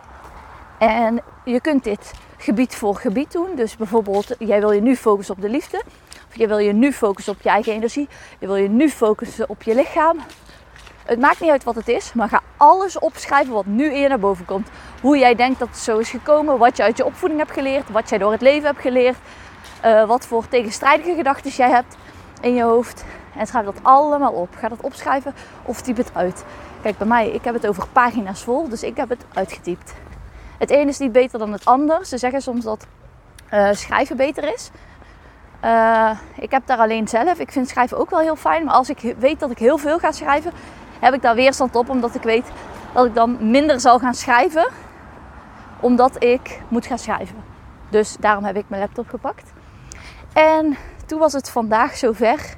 En 0.78 1.22
je 1.44 1.60
kunt 1.60 1.84
dit 1.84 2.12
gebied 2.40 2.74
voor 2.74 2.96
gebied 2.96 3.32
doen. 3.32 3.48
Dus 3.54 3.76
bijvoorbeeld, 3.76 4.34
jij 4.38 4.60
wil 4.60 4.70
je 4.70 4.80
nu 4.80 4.96
focussen 4.96 5.34
op 5.34 5.40
de 5.40 5.48
liefde. 5.48 5.82
Of 6.28 6.36
je 6.36 6.46
wil 6.46 6.58
je 6.58 6.72
nu 6.72 6.92
focussen 6.92 7.32
op 7.32 7.40
je 7.42 7.48
eigen 7.48 7.72
energie. 7.72 8.08
Je 8.38 8.46
wil 8.46 8.56
je 8.56 8.68
nu 8.68 8.88
focussen 8.88 9.48
op 9.48 9.62
je 9.62 9.74
lichaam. 9.74 10.18
Het 11.04 11.18
maakt 11.18 11.40
niet 11.40 11.50
uit 11.50 11.64
wat 11.64 11.74
het 11.74 11.88
is, 11.88 12.12
maar 12.12 12.28
ga 12.28 12.40
alles 12.56 12.98
opschrijven 12.98 13.52
wat 13.52 13.66
nu 13.66 13.94
in 13.94 14.08
naar 14.08 14.18
boven 14.18 14.44
komt. 14.44 14.68
Hoe 15.00 15.18
jij 15.18 15.34
denkt 15.34 15.58
dat 15.58 15.68
het 15.68 15.76
zo 15.76 15.98
is 15.98 16.10
gekomen, 16.10 16.58
wat 16.58 16.76
je 16.76 16.82
uit 16.82 16.96
je 16.96 17.04
opvoeding 17.04 17.40
hebt 17.40 17.52
geleerd, 17.52 17.90
wat 17.90 18.08
jij 18.08 18.18
door 18.18 18.32
het 18.32 18.40
leven 18.40 18.66
hebt 18.66 18.80
geleerd, 18.80 19.16
uh, 19.84 20.06
wat 20.06 20.26
voor 20.26 20.48
tegenstrijdige 20.48 21.14
gedachten 21.14 21.50
jij 21.50 21.70
hebt 21.70 21.96
in 22.40 22.54
je 22.54 22.62
hoofd. 22.62 23.04
En 23.36 23.46
schrijf 23.46 23.64
dat 23.64 23.78
allemaal 23.82 24.32
op. 24.32 24.48
Ga 24.56 24.68
dat 24.68 24.80
opschrijven 24.80 25.34
of 25.62 25.80
typ 25.80 25.96
het 25.96 26.10
uit. 26.14 26.44
Kijk, 26.82 26.98
bij 26.98 27.06
mij, 27.06 27.28
ik 27.28 27.44
heb 27.44 27.54
het 27.54 27.66
over 27.66 27.86
pagina's 27.92 28.42
vol, 28.42 28.68
dus 28.68 28.82
ik 28.82 28.96
heb 28.96 29.08
het 29.08 29.24
uitgetypt. 29.34 29.92
Het 30.60 30.70
ene 30.70 30.90
is 30.90 30.98
niet 30.98 31.12
beter 31.12 31.38
dan 31.38 31.52
het 31.52 31.64
ander. 31.64 32.06
Ze 32.06 32.18
zeggen 32.18 32.42
soms 32.42 32.64
dat 32.64 32.86
uh, 33.52 33.72
schrijven 33.72 34.16
beter 34.16 34.52
is. 34.54 34.70
Uh, 35.64 36.10
ik 36.36 36.50
heb 36.50 36.66
daar 36.66 36.78
alleen 36.78 37.08
zelf. 37.08 37.38
Ik 37.38 37.52
vind 37.52 37.68
schrijven 37.68 37.98
ook 37.98 38.10
wel 38.10 38.18
heel 38.18 38.36
fijn. 38.36 38.64
Maar 38.64 38.74
als 38.74 38.88
ik 38.88 39.14
weet 39.18 39.40
dat 39.40 39.50
ik 39.50 39.58
heel 39.58 39.78
veel 39.78 39.98
ga 39.98 40.12
schrijven, 40.12 40.52
heb 40.98 41.14
ik 41.14 41.22
daar 41.22 41.34
weerstand 41.34 41.76
op. 41.76 41.88
Omdat 41.88 42.14
ik 42.14 42.22
weet 42.22 42.46
dat 42.92 43.06
ik 43.06 43.14
dan 43.14 43.50
minder 43.50 43.80
zal 43.80 43.98
gaan 43.98 44.14
schrijven. 44.14 44.68
Omdat 45.80 46.22
ik 46.22 46.60
moet 46.68 46.86
gaan 46.86 46.98
schrijven. 46.98 47.36
Dus 47.88 48.16
daarom 48.16 48.44
heb 48.44 48.56
ik 48.56 48.64
mijn 48.68 48.82
laptop 48.82 49.08
gepakt. 49.08 49.52
En 50.32 50.76
toen 51.06 51.18
was 51.18 51.32
het 51.32 51.50
vandaag 51.50 51.96
zover 51.96 52.56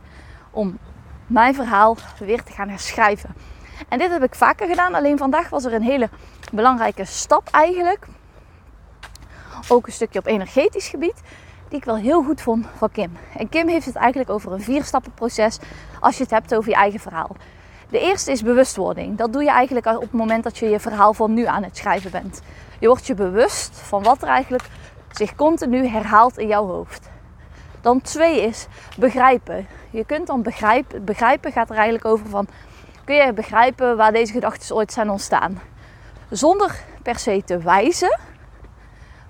om 0.51 0.79
mijn 1.27 1.55
verhaal 1.55 1.97
weer 2.19 2.43
te 2.43 2.53
gaan 2.53 2.69
herschrijven. 2.69 3.35
En 3.89 3.99
dit 3.99 4.11
heb 4.11 4.23
ik 4.23 4.35
vaker 4.35 4.69
gedaan, 4.69 4.95
alleen 4.95 5.19
vandaag 5.19 5.49
was 5.49 5.65
er 5.65 5.73
een 5.73 5.83
hele 5.83 6.09
belangrijke 6.53 7.05
stap 7.05 7.49
eigenlijk. 7.51 8.07
Ook 9.69 9.87
een 9.87 9.93
stukje 9.93 10.19
op 10.19 10.27
energetisch 10.27 10.89
gebied, 10.89 11.23
die 11.69 11.79
ik 11.79 11.85
wel 11.85 11.97
heel 11.97 12.23
goed 12.23 12.41
vond 12.41 12.67
van 12.77 12.91
Kim. 12.91 13.17
En 13.37 13.49
Kim 13.49 13.69
heeft 13.69 13.87
het 13.87 13.95
eigenlijk 13.95 14.31
over 14.31 14.53
een 14.53 14.61
vierstappenproces 14.61 15.59
als 16.01 16.17
je 16.17 16.23
het 16.23 16.33
hebt 16.33 16.55
over 16.55 16.71
je 16.71 16.77
eigen 16.77 17.01
verhaal. 17.01 17.37
De 17.89 18.01
eerste 18.01 18.31
is 18.31 18.43
bewustwording. 18.43 19.19
Dat 19.19 19.33
doe 19.33 19.43
je 19.43 19.51
eigenlijk 19.51 19.87
op 19.87 20.01
het 20.01 20.13
moment 20.13 20.45
dat 20.45 20.59
je 20.59 20.69
je 20.69 20.81
verhaal 20.81 21.15
van 21.15 21.35
nu 21.35 21.47
aan 21.47 21.63
het 21.63 21.77
schrijven 21.77 22.11
bent. 22.11 22.43
Je 22.79 22.87
wordt 22.87 23.07
je 23.07 23.15
bewust 23.15 23.81
van 23.81 24.03
wat 24.03 24.23
er 24.23 24.29
eigenlijk 24.29 24.65
zich 25.11 25.35
continu 25.35 25.87
herhaalt 25.87 26.39
in 26.39 26.47
jouw 26.47 26.67
hoofd. 26.67 27.11
Dan 27.81 28.01
twee 28.01 28.41
is 28.41 28.67
begrijpen. 28.99 29.67
Je 29.91 30.05
kunt 30.05 30.27
dan 30.27 30.43
begrijpen, 30.43 31.05
begrijpen 31.05 31.53
gaat 31.53 31.71
er 31.71 31.77
eigenlijk 31.77 32.05
over 32.05 32.29
van 32.29 32.47
kun 33.05 33.15
je 33.15 33.33
begrijpen 33.33 33.97
waar 33.97 34.13
deze 34.13 34.33
gedachten 34.33 34.77
ooit 34.77 34.93
zijn 34.93 35.11
ontstaan. 35.11 35.61
Zonder 36.33 36.85
per 37.03 37.19
se 37.19 37.43
te 37.45 37.59
wijzen, 37.59 38.19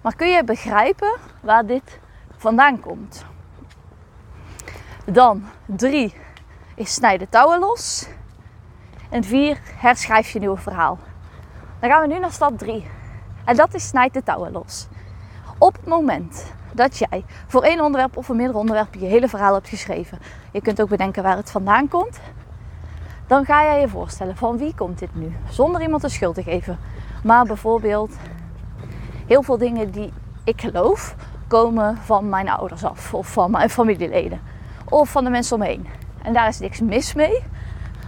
maar 0.00 0.16
kun 0.16 0.28
je 0.28 0.44
begrijpen 0.44 1.12
waar 1.40 1.66
dit 1.66 2.00
vandaan 2.36 2.80
komt. 2.80 3.24
Dan 5.04 5.44
drie 5.66 6.14
is 6.74 6.94
snij 6.94 7.18
de 7.18 7.28
touwen 7.28 7.58
los. 7.58 8.08
En 9.10 9.24
vier, 9.24 9.58
herschrijf 9.64 10.30
je 10.30 10.38
nieuwe 10.38 10.56
verhaal. 10.56 10.98
Dan 11.80 11.90
gaan 11.90 12.00
we 12.00 12.14
nu 12.14 12.18
naar 12.18 12.32
stap 12.32 12.58
3. 12.58 12.86
En 13.44 13.56
dat 13.56 13.74
is 13.74 13.86
snijd 13.88 14.12
de 14.12 14.22
touwen 14.22 14.52
los. 14.52 14.86
Op 15.58 15.72
het 15.72 15.86
moment 15.86 16.52
dat 16.72 16.98
jij 16.98 17.24
voor 17.46 17.62
één 17.62 17.80
onderwerp 17.80 18.16
of 18.16 18.26
voor 18.26 18.36
meerdere 18.36 18.58
onderwerpen 18.58 19.00
je 19.00 19.06
hele 19.06 19.28
verhaal 19.28 19.54
hebt 19.54 19.68
geschreven. 19.68 20.18
Je 20.52 20.60
kunt 20.62 20.82
ook 20.82 20.88
bedenken 20.88 21.22
waar 21.22 21.36
het 21.36 21.50
vandaan 21.50 21.88
komt. 21.88 22.20
Dan 23.32 23.44
ga 23.44 23.64
jij 23.64 23.80
je 23.80 23.88
voorstellen 23.88 24.36
van 24.36 24.58
wie 24.58 24.74
komt 24.74 24.98
dit 24.98 25.14
nu? 25.14 25.36
Zonder 25.50 25.82
iemand 25.82 26.02
de 26.02 26.08
schuld 26.08 26.34
te 26.34 26.42
geven. 26.42 26.78
Maar 27.24 27.44
bijvoorbeeld 27.44 28.16
heel 29.26 29.42
veel 29.42 29.58
dingen 29.58 29.90
die 29.90 30.12
ik 30.44 30.60
geloof 30.60 31.16
komen 31.46 31.96
van 31.96 32.28
mijn 32.28 32.48
ouders 32.48 32.84
af. 32.84 33.14
Of 33.14 33.32
van 33.32 33.50
mijn 33.50 33.70
familieleden. 33.70 34.40
Of 34.88 35.10
van 35.10 35.24
de 35.24 35.30
mensen 35.30 35.56
omheen. 35.56 35.86
En 36.22 36.32
daar 36.32 36.48
is 36.48 36.58
niks 36.58 36.80
mis 36.80 37.14
mee. 37.14 37.42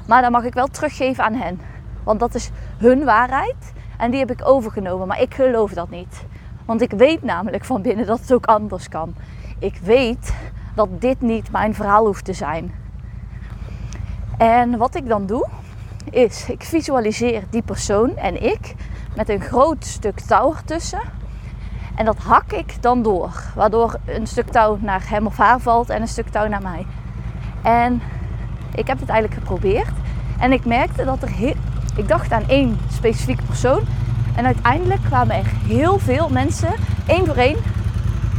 Maar 0.06 0.22
dan 0.22 0.32
mag 0.32 0.44
ik 0.44 0.54
wel 0.54 0.66
teruggeven 0.66 1.24
aan 1.24 1.34
hen. 1.34 1.60
Want 2.02 2.20
dat 2.20 2.34
is 2.34 2.50
hun 2.78 3.04
waarheid. 3.04 3.72
En 3.98 4.10
die 4.10 4.20
heb 4.20 4.30
ik 4.30 4.48
overgenomen. 4.48 5.06
Maar 5.06 5.20
ik 5.20 5.34
geloof 5.34 5.72
dat 5.72 5.90
niet. 5.90 6.24
Want 6.64 6.80
ik 6.80 6.90
weet 6.90 7.22
namelijk 7.22 7.64
van 7.64 7.82
binnen 7.82 8.06
dat 8.06 8.20
het 8.20 8.32
ook 8.32 8.46
anders 8.46 8.88
kan. 8.88 9.14
Ik 9.58 9.76
weet 9.82 10.34
dat 10.74 11.00
dit 11.00 11.20
niet 11.20 11.50
mijn 11.50 11.74
verhaal 11.74 12.06
hoeft 12.06 12.24
te 12.24 12.32
zijn. 12.32 12.83
En 14.38 14.76
wat 14.76 14.94
ik 14.94 15.08
dan 15.08 15.26
doe, 15.26 15.48
is 16.10 16.48
ik 16.48 16.62
visualiseer 16.62 17.42
die 17.50 17.62
persoon 17.62 18.16
en 18.16 18.42
ik 18.42 18.74
met 19.16 19.28
een 19.28 19.40
groot 19.40 19.84
stuk 19.84 20.20
touw 20.20 20.54
ertussen. 20.54 21.00
En 21.94 22.04
dat 22.04 22.18
hak 22.18 22.52
ik 22.52 22.82
dan 22.82 23.02
door, 23.02 23.42
waardoor 23.54 23.96
een 24.04 24.26
stuk 24.26 24.48
touw 24.48 24.78
naar 24.80 25.02
hem 25.08 25.26
of 25.26 25.36
haar 25.36 25.60
valt 25.60 25.90
en 25.90 26.00
een 26.00 26.08
stuk 26.08 26.28
touw 26.28 26.48
naar 26.48 26.62
mij. 26.62 26.86
En 27.62 28.02
ik 28.74 28.86
heb 28.86 29.00
het 29.00 29.08
eigenlijk 29.08 29.40
geprobeerd 29.40 29.92
en 30.38 30.52
ik 30.52 30.64
merkte 30.64 31.04
dat 31.04 31.22
er 31.22 31.54
ik 31.96 32.08
dacht 32.08 32.32
aan 32.32 32.48
één 32.48 32.78
specifieke 32.92 33.42
persoon 33.42 33.82
en 34.36 34.44
uiteindelijk 34.44 35.02
kwamen 35.02 35.36
er 35.36 35.46
heel 35.66 35.98
veel 35.98 36.28
mensen, 36.28 36.74
één 37.06 37.26
voor 37.26 37.36
één, 37.36 37.56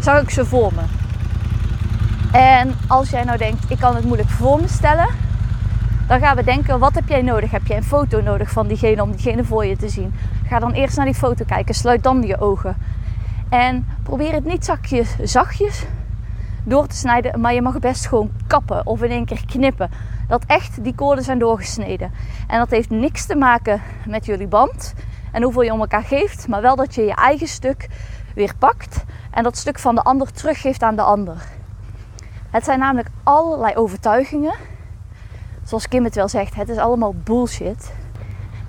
zag 0.01 0.21
ik 0.21 0.29
ze 0.29 0.45
voor 0.45 0.71
me. 0.73 0.81
En 2.31 2.75
als 2.87 3.09
jij 3.09 3.23
nou 3.23 3.37
denkt, 3.37 3.71
ik 3.71 3.79
kan 3.79 3.95
het 3.95 4.05
moeilijk 4.05 4.29
voor 4.29 4.61
me 4.61 4.67
stellen, 4.67 5.07
dan 6.07 6.19
gaan 6.19 6.35
we 6.35 6.43
denken, 6.43 6.79
wat 6.79 6.95
heb 6.95 7.07
jij 7.07 7.21
nodig? 7.21 7.51
Heb 7.51 7.67
jij 7.67 7.77
een 7.77 7.83
foto 7.83 8.21
nodig 8.21 8.51
van 8.51 8.67
diegene 8.67 9.01
om 9.01 9.11
diegene 9.11 9.43
voor 9.43 9.65
je 9.65 9.77
te 9.77 9.89
zien? 9.89 10.13
Ga 10.47 10.59
dan 10.59 10.71
eerst 10.71 10.97
naar 10.97 11.05
die 11.05 11.15
foto 11.15 11.45
kijken, 11.45 11.75
sluit 11.75 12.03
dan 12.03 12.21
je 12.21 12.39
ogen. 12.39 12.77
En 13.49 13.87
probeer 14.03 14.33
het 14.33 14.45
niet 14.45 14.65
zakjes, 14.65 15.15
zachtjes 15.21 15.85
door 16.63 16.87
te 16.87 16.95
snijden, 16.95 17.41
maar 17.41 17.53
je 17.53 17.61
mag 17.61 17.79
best 17.79 18.07
gewoon 18.07 18.31
kappen 18.47 18.85
of 18.85 19.01
in 19.01 19.11
één 19.11 19.25
keer 19.25 19.45
knippen. 19.45 19.89
Dat 20.27 20.43
echt 20.47 20.83
die 20.83 20.95
koorden 20.95 21.23
zijn 21.23 21.39
doorgesneden. 21.39 22.11
En 22.47 22.59
dat 22.59 22.69
heeft 22.69 22.89
niks 22.89 23.25
te 23.25 23.35
maken 23.35 23.81
met 24.07 24.25
jullie 24.25 24.47
band 24.47 24.93
en 25.31 25.43
hoeveel 25.43 25.61
je 25.61 25.73
om 25.73 25.79
elkaar 25.79 26.03
geeft, 26.03 26.47
maar 26.47 26.61
wel 26.61 26.75
dat 26.75 26.95
je 26.95 27.01
je 27.01 27.15
eigen 27.15 27.47
stuk 27.47 27.87
weer 28.35 28.53
pakt 28.59 29.03
en 29.31 29.43
dat 29.43 29.57
stuk 29.57 29.79
van 29.79 29.95
de 29.95 30.01
ander 30.01 30.31
teruggeeft 30.31 30.83
aan 30.83 30.95
de 30.95 31.01
ander. 31.01 31.43
Het 32.49 32.63
zijn 32.63 32.79
namelijk 32.79 33.09
allerlei 33.23 33.75
overtuigingen. 33.75 34.53
Zoals 35.65 35.87
Kim 35.87 36.03
het 36.03 36.15
wel 36.15 36.27
zegt, 36.27 36.55
het 36.55 36.69
is 36.69 36.77
allemaal 36.77 37.13
bullshit. 37.23 37.93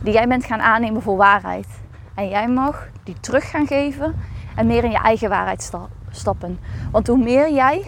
Die 0.00 0.12
jij 0.12 0.26
bent 0.26 0.44
gaan 0.44 0.60
aannemen 0.60 1.02
voor 1.02 1.16
waarheid. 1.16 1.66
En 2.14 2.28
jij 2.28 2.48
mag 2.48 2.88
die 3.04 3.20
terug 3.20 3.50
gaan 3.50 3.66
geven 3.66 4.14
en 4.54 4.66
meer 4.66 4.84
in 4.84 4.90
je 4.90 4.98
eigen 4.98 5.28
waarheid 5.28 5.72
stappen. 6.10 6.58
Want 6.90 7.06
hoe 7.06 7.18
meer 7.18 7.52
jij 7.52 7.84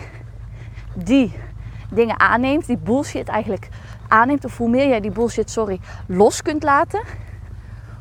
die 0.94 1.32
dingen 1.90 2.20
aanneemt, 2.20 2.66
die 2.66 2.76
bullshit 2.76 3.28
eigenlijk 3.28 3.68
aanneemt, 4.08 4.44
of 4.44 4.56
hoe 4.56 4.68
meer 4.68 4.88
jij 4.88 5.00
die 5.00 5.10
bullshit, 5.10 5.50
sorry, 5.50 5.80
los 6.06 6.42
kunt 6.42 6.62
laten, 6.62 7.02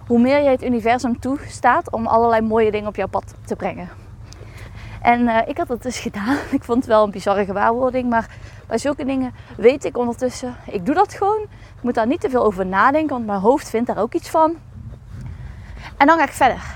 hoe 0.08 0.20
meer 0.20 0.44
jij 0.44 0.52
het 0.52 0.64
universum 0.64 1.20
toestaat 1.20 1.92
om 1.92 2.08
allerlei 2.08 2.42
mooie 2.42 2.72
dingen 2.72 2.88
op 2.88 2.96
jouw 2.96 3.08
pad 3.08 3.34
te 3.46 3.56
brengen. 3.56 3.90
En 5.02 5.22
uh, 5.22 5.38
ik 5.46 5.58
had 5.58 5.68
dat 5.68 5.84
dus 5.84 6.00
gedaan. 6.00 6.38
Ik 6.58 6.64
vond 6.64 6.78
het 6.78 6.88
wel 6.88 7.04
een 7.04 7.12
bizarre 7.12 7.46
gewaarwording, 7.46 8.10
maar 8.10 8.30
bij 8.68 8.78
zulke 8.78 9.06
dingen 9.06 9.34
weet 9.58 9.86
ik 9.86 9.98
ondertussen, 9.98 10.56
ik 10.66 10.86
doe 10.86 10.96
dat 10.96 11.14
gewoon. 11.14 11.42
Ik 11.76 11.84
moet 11.84 11.94
daar 11.94 12.08
niet 12.08 12.22
te 12.22 12.30
veel 12.30 12.44
over 12.44 12.66
nadenken, 12.66 13.16
want 13.16 13.26
mijn 13.26 13.40
hoofd 13.40 13.70
vindt 13.70 13.88
daar 13.88 13.98
ook 13.98 14.14
iets 14.14 14.30
van. 14.30 14.56
En 15.98 16.08
dan 16.08 16.18
ga 16.18 16.24
ik 16.24 16.32
verder. 16.32 16.76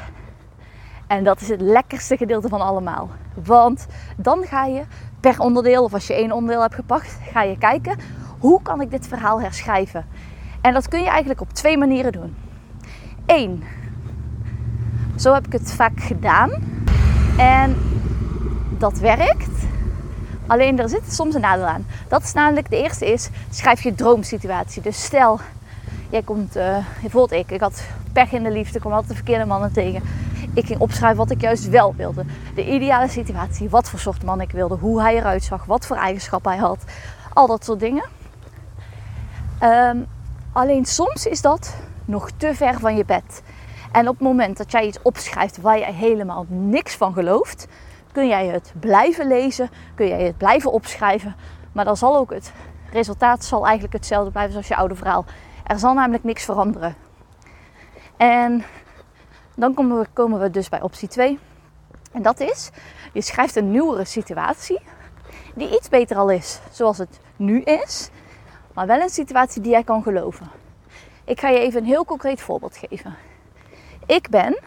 En 1.07 1.24
dat 1.24 1.41
is 1.41 1.50
het 1.50 1.62
lekkerste 1.62 2.17
gedeelte 2.17 2.50
van 2.50 2.62
allemaal. 2.62 3.10
Want 3.43 3.88
dan 4.17 4.43
ga 4.43 4.65
je 4.65 4.83
per 5.19 5.39
onderdeel, 5.39 5.83
of 5.83 5.93
als 5.93 6.07
je 6.07 6.13
één 6.13 6.31
onderdeel 6.31 6.62
hebt 6.62 6.75
gepakt, 6.75 7.17
ga 7.31 7.41
je 7.41 7.57
kijken 7.57 7.98
hoe 8.39 8.62
kan 8.62 8.81
ik 8.81 8.91
dit 8.91 9.07
verhaal 9.07 9.41
herschrijven. 9.41 10.05
En 10.62 10.74
dat 10.74 10.88
kun 10.88 11.00
je 11.00 11.10
eigenlijk 11.10 11.41
op 11.41 11.53
twee 11.53 11.77
manieren 11.77 12.12
doen. 12.12 12.36
Eén, 13.25 13.63
zo 15.15 15.33
heb 15.33 15.45
ik 15.45 15.51
het 15.51 15.74
vaak 15.74 16.00
gedaan. 16.00 16.51
En 17.38 17.75
dat 18.77 19.00
werkt. 19.00 19.69
Alleen 20.51 20.79
er 20.79 20.89
zit 20.89 21.13
soms 21.13 21.36
een 21.36 21.41
nadeel 21.41 21.65
aan. 21.65 21.86
Dat 22.08 22.24
is 22.24 22.34
namelijk 22.34 22.70
de 22.70 22.81
eerste 22.81 23.12
is, 23.12 23.29
schrijf 23.50 23.84
je 23.84 23.96
droomsituatie. 23.96 24.81
Dus 24.81 25.03
stel, 25.03 25.39
jij 26.10 26.22
komt, 26.22 26.58
uh, 26.58 26.77
bijvoorbeeld 27.01 27.41
ik, 27.41 27.51
ik 27.51 27.62
had 27.62 27.84
pech 28.13 28.31
in 28.31 28.43
de 28.43 28.51
liefde, 28.51 28.79
kwam 28.79 28.91
altijd 28.91 29.10
de 29.10 29.15
verkeerde 29.15 29.46
mannen 29.46 29.72
tegen. 29.72 30.01
Ik 30.53 30.65
ging 30.65 30.79
opschrijven 30.79 31.17
wat 31.17 31.31
ik 31.31 31.41
juist 31.41 31.70
wel 31.70 31.96
wilde. 31.96 32.25
De 32.55 32.65
ideale 32.65 33.08
situatie, 33.08 33.70
wat 33.70 33.89
voor 33.89 34.00
soort 34.00 34.24
man 34.24 34.41
ik 34.41 34.51
wilde, 34.51 34.75
hoe 34.75 35.01
hij 35.01 35.15
eruit 35.15 35.43
zag, 35.43 35.65
wat 35.65 35.86
voor 35.86 35.96
eigenschappen 35.96 36.51
hij 36.51 36.60
had. 36.60 36.84
Al 37.34 37.48
dat 37.48 37.65
soort 37.65 37.79
dingen. 37.79 38.05
Ehm, 39.60 39.98
alleen 40.51 40.86
soms 40.86 41.25
is 41.25 41.41
dat 41.41 41.75
nog 42.05 42.29
te 42.38 42.55
ver 42.55 42.79
van 42.79 42.96
je 42.96 43.05
bed. 43.05 43.41
En 43.91 44.08
op 44.08 44.13
het 44.13 44.27
moment 44.27 44.58
dat 44.58 44.72
jij 44.72 44.86
iets 44.86 45.01
opschrijft 45.01 45.62
waar 45.62 45.77
je 45.77 45.86
helemaal 45.86 46.46
niks 46.48 46.96
van 46.96 47.13
gelooft, 47.13 47.67
kun 48.12 48.27
jij 48.27 48.48
het 48.48 48.74
blijven 48.80 49.27
lezen, 49.27 49.70
kun 49.96 50.08
jij 50.08 50.24
het 50.24 50.38
blijven 50.38 50.72
opschrijven. 50.72 51.36
Maar 51.72 51.86
dan 51.86 51.98
zal 51.98 52.18
ook 52.18 52.34
het 52.34 52.51
resultaat 52.91 53.44
zal 53.46 53.63
eigenlijk 53.63 53.94
hetzelfde 53.94 54.32
blijven 54.32 54.56
als 54.56 54.68
je 54.68 54.75
oude 54.75 54.96
verhaal. 54.96 55.25
Er 55.68 55.80
zal 55.80 55.94
namelijk 55.94 56.24
niks 56.24 56.46
veranderen. 56.46 56.96
En 58.18 58.63
dan 59.56 59.74
komen 59.74 60.00
we, 60.00 60.06
komen 60.13 60.39
we 60.39 60.50
dus 60.50 60.70
bij 60.70 60.82
optie 60.82 61.08
2. 61.08 61.39
En 62.12 62.22
dat 62.22 62.39
is, 62.39 62.70
je 63.13 63.22
schrijft 63.22 63.56
een 63.56 63.72
nieuwere 63.72 64.06
situatie 64.06 64.80
die 65.56 65.75
iets 65.75 65.89
beter 65.89 66.18
al 66.18 66.30
is 66.30 66.60
zoals 66.72 66.98
het 66.98 67.20
nu 67.36 67.62
is. 67.62 68.10
Maar 68.74 68.88
wel 68.88 69.01
een 69.01 69.10
situatie 69.10 69.62
die 69.62 69.72
jij 69.72 69.84
kan 69.84 70.03
geloven. 70.03 70.50
Ik 71.24 71.39
ga 71.39 71.50
je 71.50 71.60
even 71.60 71.80
een 71.80 71.88
heel 71.88 72.06
concreet 72.06 72.41
voorbeeld 72.41 72.77
geven. 72.77 73.15
Ik 74.06 74.30
ben 74.30 74.60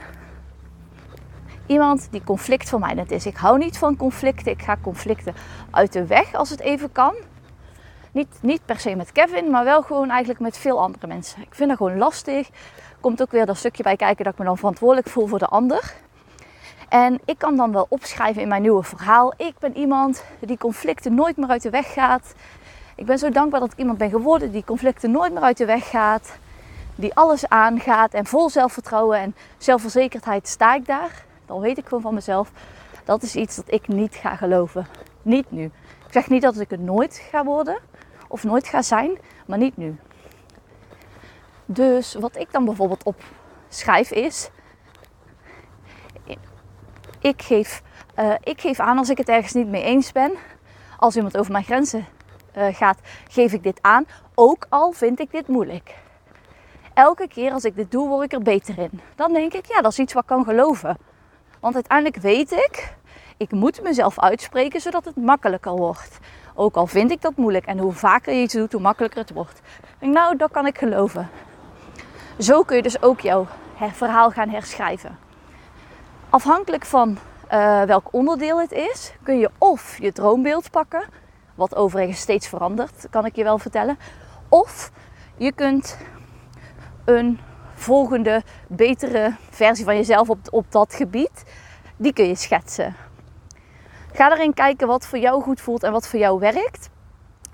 iemand 1.67 2.09
die 2.11 2.25
conflict 2.25 2.69
vermijdend 2.69 3.11
is. 3.11 3.27
Ik 3.27 3.37
hou 3.37 3.59
niet 3.59 3.79
van 3.79 3.97
conflicten. 3.97 4.53
Ik 4.53 4.63
ga 4.63 4.77
conflicten 4.83 5.35
uit 5.71 5.93
de 5.93 6.07
weg 6.07 6.35
als 6.35 6.51
het 6.51 6.61
even 6.61 6.93
kan. 6.93 7.15
Niet, 8.13 8.39
niet 8.41 8.65
per 8.65 8.79
se 8.79 8.95
met 8.95 9.13
Kevin, 9.13 9.51
maar 9.51 9.65
wel 9.65 9.83
gewoon 9.83 10.11
eigenlijk 10.11 10.41
met 10.41 10.59
veel 10.59 10.81
andere 10.81 11.07
mensen. 11.07 11.43
Ik 11.43 11.55
vind 11.55 11.69
dat 11.69 11.79
gewoon 11.79 11.99
lastig. 11.99 12.49
Komt 13.01 13.23
ook 13.23 13.31
weer 13.31 13.47
dat 13.47 13.57
stukje 13.57 13.83
bij 13.83 13.97
kijken 13.97 14.25
dat 14.25 14.33
ik 14.33 14.39
me 14.39 14.45
dan 14.45 14.57
verantwoordelijk 14.57 15.09
voel 15.09 15.27
voor 15.27 15.39
de 15.39 15.47
ander. 15.47 15.95
En 16.89 17.21
ik 17.25 17.39
kan 17.39 17.57
dan 17.57 17.73
wel 17.73 17.87
opschrijven 17.89 18.43
in 18.43 18.49
mijn 18.49 18.63
nieuwe 18.63 18.83
verhaal. 18.83 19.33
Ik 19.37 19.55
ben 19.59 19.77
iemand 19.77 20.25
die 20.41 20.59
conflicten 20.59 21.15
nooit 21.15 21.37
meer 21.37 21.49
uit 21.49 21.63
de 21.63 21.71
weg 21.71 21.93
gaat. 21.93 22.35
Ik 22.97 23.07
ben 23.07 23.19
zo 23.19 23.31
dankbaar 23.31 23.61
dat 23.61 23.73
ik 23.73 23.79
iemand 23.79 23.99
ben 23.99 24.11
geworden 24.11 24.53
die 24.53 24.65
conflicten 24.65 25.11
nooit 25.11 25.33
meer 25.33 25.43
uit 25.43 25.57
de 25.57 25.65
weg 25.65 25.91
gaat. 25.91 26.37
Die 26.95 27.15
alles 27.15 27.49
aangaat 27.49 28.15
en 28.15 28.27
vol 28.27 28.51
zelfvertrouwen 28.51 29.19
en 29.19 29.35
zelfverzekerdheid 29.59 30.49
sta 30.49 30.75
ik 30.75 30.87
daar. 30.87 31.25
Dan 31.47 31.61
weet 31.61 31.79
ik 31.79 31.85
gewoon 31.87 32.03
van 32.03 32.15
mezelf. 32.15 32.51
Dat 33.05 33.23
is 33.23 33.37
iets 33.37 33.57
dat 33.57 33.73
ik 33.73 33.89
niet 33.89 34.15
ga 34.15 34.37
geloven. 34.37 34.87
Niet 35.23 35.51
nu. 35.51 35.65
Ik 36.07 36.13
zeg 36.13 36.29
niet 36.29 36.43
dat 36.43 36.61
ik 36.61 36.71
het 36.71 36.81
nooit 36.81 37.27
ga 37.31 37.45
worden 37.45 37.79
of 38.29 38.45
nooit 38.45 38.69
ga 38.69 38.83
zijn, 38.83 39.19
maar 39.47 39.59
niet 39.59 39.77
nu. 39.77 39.97
Dus 41.67 42.15
wat 42.15 42.37
ik 42.37 42.53
dan 42.53 42.65
bijvoorbeeld 42.65 43.05
opschrijf 43.05 44.11
is. 44.11 44.51
Ik 47.21 47.43
geef, 47.43 47.83
uh, 48.19 48.35
ik 48.41 48.61
geef 48.61 48.81
aan 48.81 48.99
als 48.99 49.11
ik 49.11 49.19
het 49.19 49.29
ergens 49.29 49.53
niet 49.53 49.69
mee 49.69 49.83
eens 49.83 50.13
ben. 50.13 50.33
Als 50.99 51.17
iemand 51.17 51.37
over 51.37 51.53
mijn 51.53 51.65
grenzen 51.65 52.07
uh, 52.57 52.75
gaat, 52.75 52.99
geef 53.29 53.53
ik 53.53 53.63
dit 53.63 53.79
aan. 53.83 54.07
Ook 54.35 54.67
al 54.69 54.93
vind 54.93 55.21
ik 55.21 55.31
dit 55.31 55.49
moeilijk. 55.49 55.95
Elke 56.95 57.29
keer 57.29 57.53
als 57.53 57.65
ik 57.65 57.77
dit 57.77 57.91
doe, 57.91 58.09
word 58.09 58.25
ik 58.25 58.33
er 58.33 58.43
beter 58.43 58.79
in. 58.79 59.01
Dan 59.15 59.33
denk 59.33 59.53
ik, 59.53 59.67
ja, 59.67 59.81
dat 59.81 59.93
is 59.93 59.99
iets 59.99 60.13
wat 60.13 60.23
ik 60.23 60.29
kan 60.29 60.45
geloven. 60.45 60.97
Want 61.65 61.77
uiteindelijk 61.77 62.23
weet 62.23 62.53
ik, 62.53 62.95
ik 63.37 63.51
moet 63.51 63.83
mezelf 63.83 64.21
uitspreken 64.21 64.81
zodat 64.81 65.05
het 65.05 65.17
makkelijker 65.17 65.73
wordt. 65.73 66.19
Ook 66.55 66.75
al 66.77 66.87
vind 66.87 67.11
ik 67.11 67.23
dat 67.23 67.37
moeilijk. 67.37 67.67
En 67.67 67.79
hoe 67.79 67.93
vaker 67.93 68.35
je 68.35 68.43
iets 68.43 68.55
doet, 68.55 68.73
hoe 68.73 68.81
makkelijker 68.81 69.21
het 69.21 69.33
wordt. 69.33 69.61
nou, 70.01 70.37
dat 70.37 70.51
kan 70.51 70.67
ik 70.67 70.79
geloven. 70.79 71.29
Zo 72.39 72.63
kun 72.63 72.77
je 72.77 72.83
dus 72.83 73.03
ook 73.03 73.21
jouw 73.21 73.47
verhaal 73.93 74.31
gaan 74.31 74.49
herschrijven. 74.49 75.19
Afhankelijk 76.31 76.85
van 76.85 77.19
uh, 77.53 77.83
welk 77.83 78.09
onderdeel 78.11 78.61
het 78.61 78.73
is, 78.73 79.13
kun 79.23 79.39
je 79.39 79.51
of 79.59 79.99
je 79.99 80.13
droombeeld 80.13 80.71
pakken, 80.71 81.05
wat 81.55 81.77
overigens 81.77 82.21
steeds 82.21 82.49
verandert, 82.49 83.07
kan 83.11 83.27
ik 83.27 83.37
je 83.37 83.45
wel 83.45 83.59
vertellen. 83.59 83.99
Of 84.49 84.91
je 85.37 85.53
kunt 85.53 85.99
een 87.05 87.41
volgende, 87.85 88.43
betere 88.69 89.37
versie 89.51 89.85
van 89.85 89.97
jezelf 89.97 90.29
op, 90.29 90.39
op 90.51 90.73
dat 90.73 90.95
gebied, 90.95 91.45
die 91.97 92.13
kun 92.13 92.27
je 92.27 92.35
schetsen. 92.35 92.97
Ga 94.13 94.33
erin 94.33 94.55
kijken 94.55 94.87
wat 94.87 95.07
voor 95.07 95.19
jou 95.19 95.43
goed 95.43 95.61
voelt 95.61 95.83
en 95.83 95.93
wat 95.93 96.09
voor 96.09 96.19
jou 96.19 96.39
werkt. 96.39 96.91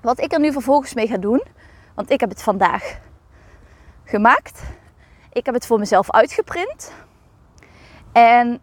Wat 0.01 0.19
ik 0.19 0.33
er 0.33 0.39
nu 0.39 0.51
vervolgens 0.51 0.93
mee 0.93 1.07
ga 1.07 1.17
doen, 1.17 1.43
want 1.95 2.09
ik 2.09 2.19
heb 2.19 2.29
het 2.29 2.43
vandaag 2.43 2.99
gemaakt. 4.03 4.61
Ik 5.31 5.45
heb 5.45 5.55
het 5.55 5.65
voor 5.65 5.79
mezelf 5.79 6.11
uitgeprint. 6.11 6.93
En 8.11 8.59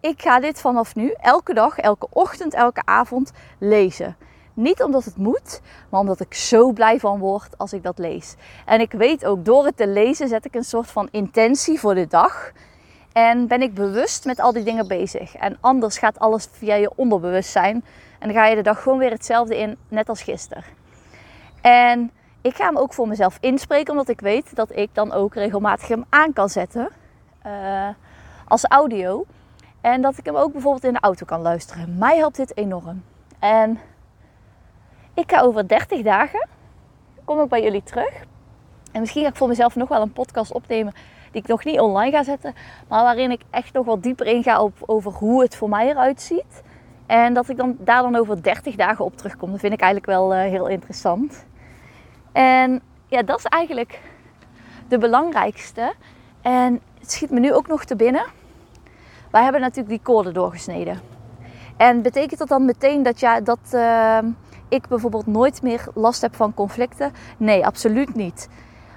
ik 0.00 0.22
ga 0.22 0.40
dit 0.40 0.60
vanaf 0.60 0.94
nu 0.94 1.14
elke 1.20 1.54
dag, 1.54 1.78
elke 1.78 2.06
ochtend, 2.10 2.54
elke 2.54 2.82
avond 2.84 3.32
lezen. 3.58 4.16
Niet 4.56 4.82
omdat 4.82 5.04
het 5.04 5.16
moet, 5.16 5.60
maar 5.88 6.00
omdat 6.00 6.20
ik 6.20 6.34
zo 6.34 6.72
blij 6.72 7.00
van 7.00 7.18
word 7.18 7.58
als 7.58 7.72
ik 7.72 7.82
dat 7.82 7.98
lees. 7.98 8.34
En 8.64 8.80
ik 8.80 8.92
weet 8.92 9.24
ook, 9.24 9.44
door 9.44 9.64
het 9.64 9.76
te 9.76 9.88
lezen 9.88 10.28
zet 10.28 10.44
ik 10.44 10.54
een 10.54 10.64
soort 10.64 10.90
van 10.90 11.08
intentie 11.10 11.80
voor 11.80 11.94
de 11.94 12.06
dag. 12.06 12.52
En 13.12 13.46
ben 13.46 13.62
ik 13.62 13.74
bewust 13.74 14.24
met 14.24 14.40
al 14.40 14.52
die 14.52 14.62
dingen 14.62 14.88
bezig. 14.88 15.34
En 15.34 15.56
anders 15.60 15.98
gaat 15.98 16.18
alles 16.18 16.48
via 16.52 16.74
je 16.74 16.92
onderbewustzijn. 16.96 17.84
En 18.18 18.28
dan 18.28 18.36
ga 18.36 18.46
je 18.46 18.56
de 18.56 18.62
dag 18.62 18.82
gewoon 18.82 18.98
weer 18.98 19.10
hetzelfde 19.10 19.58
in, 19.58 19.76
net 19.88 20.08
als 20.08 20.22
gisteren. 20.22 20.64
En 21.60 22.10
ik 22.40 22.56
ga 22.56 22.66
hem 22.66 22.76
ook 22.76 22.94
voor 22.94 23.08
mezelf 23.08 23.38
inspreken, 23.40 23.92
omdat 23.92 24.08
ik 24.08 24.20
weet 24.20 24.56
dat 24.56 24.76
ik 24.76 24.90
dan 24.92 25.12
ook 25.12 25.34
regelmatig 25.34 25.88
hem 25.88 26.04
aan 26.08 26.32
kan 26.32 26.48
zetten 26.48 26.88
uh, 27.46 27.88
als 28.48 28.64
audio. 28.64 29.24
En 29.80 30.02
dat 30.02 30.18
ik 30.18 30.24
hem 30.24 30.36
ook 30.36 30.52
bijvoorbeeld 30.52 30.84
in 30.84 30.92
de 30.92 31.00
auto 31.00 31.24
kan 31.26 31.40
luisteren. 31.40 31.98
Mij 31.98 32.16
helpt 32.16 32.36
dit 32.36 32.56
enorm. 32.56 33.02
En 33.38 33.80
ik 35.16 35.30
ga 35.30 35.40
over 35.40 35.68
30 35.68 36.02
dagen, 36.02 36.48
kom 37.24 37.40
ik 37.40 37.48
bij 37.48 37.62
jullie 37.62 37.82
terug. 37.82 38.24
En 38.92 39.00
misschien 39.00 39.22
ga 39.22 39.28
ik 39.28 39.36
voor 39.36 39.48
mezelf 39.48 39.76
nog 39.76 39.88
wel 39.88 40.02
een 40.02 40.12
podcast 40.12 40.52
opnemen 40.52 40.92
die 41.30 41.42
ik 41.42 41.48
nog 41.48 41.64
niet 41.64 41.80
online 41.80 42.10
ga 42.10 42.22
zetten. 42.22 42.54
Maar 42.88 43.02
waarin 43.02 43.30
ik 43.30 43.40
echt 43.50 43.72
nog 43.72 43.86
wat 43.86 44.02
dieper 44.02 44.26
inga 44.26 44.62
op, 44.62 44.82
over 44.86 45.12
hoe 45.12 45.42
het 45.42 45.56
voor 45.56 45.68
mij 45.68 45.88
eruit 45.88 46.20
ziet. 46.20 46.62
En 47.06 47.34
dat 47.34 47.48
ik 47.48 47.56
dan, 47.56 47.76
daar 47.78 48.02
dan 48.02 48.16
over 48.16 48.42
30 48.42 48.74
dagen 48.74 49.04
op 49.04 49.16
terugkom. 49.16 49.50
Dat 49.50 49.60
vind 49.60 49.72
ik 49.72 49.80
eigenlijk 49.80 50.12
wel 50.12 50.34
uh, 50.34 50.40
heel 50.40 50.66
interessant. 50.66 51.46
En 52.32 52.82
ja, 53.06 53.22
dat 53.22 53.38
is 53.38 53.44
eigenlijk 53.44 54.00
de 54.88 54.98
belangrijkste. 54.98 55.92
En 56.42 56.80
het 57.00 57.12
schiet 57.12 57.30
me 57.30 57.40
nu 57.40 57.54
ook 57.54 57.66
nog 57.66 57.84
te 57.84 57.96
binnen. 57.96 58.26
Wij 59.30 59.42
hebben 59.42 59.60
natuurlijk 59.60 59.88
die 59.88 60.02
koorden 60.02 60.34
doorgesneden. 60.34 61.00
En 61.76 62.02
betekent 62.02 62.38
dat 62.38 62.48
dan 62.48 62.64
meteen 62.64 63.02
dat, 63.02 63.20
ja, 63.20 63.40
dat 63.40 63.58
uh, 63.72 64.18
ik 64.68 64.88
bijvoorbeeld 64.88 65.26
nooit 65.26 65.62
meer 65.62 65.86
last 65.94 66.20
heb 66.20 66.34
van 66.36 66.54
conflicten? 66.54 67.12
Nee, 67.36 67.66
absoluut 67.66 68.14
niet. 68.14 68.48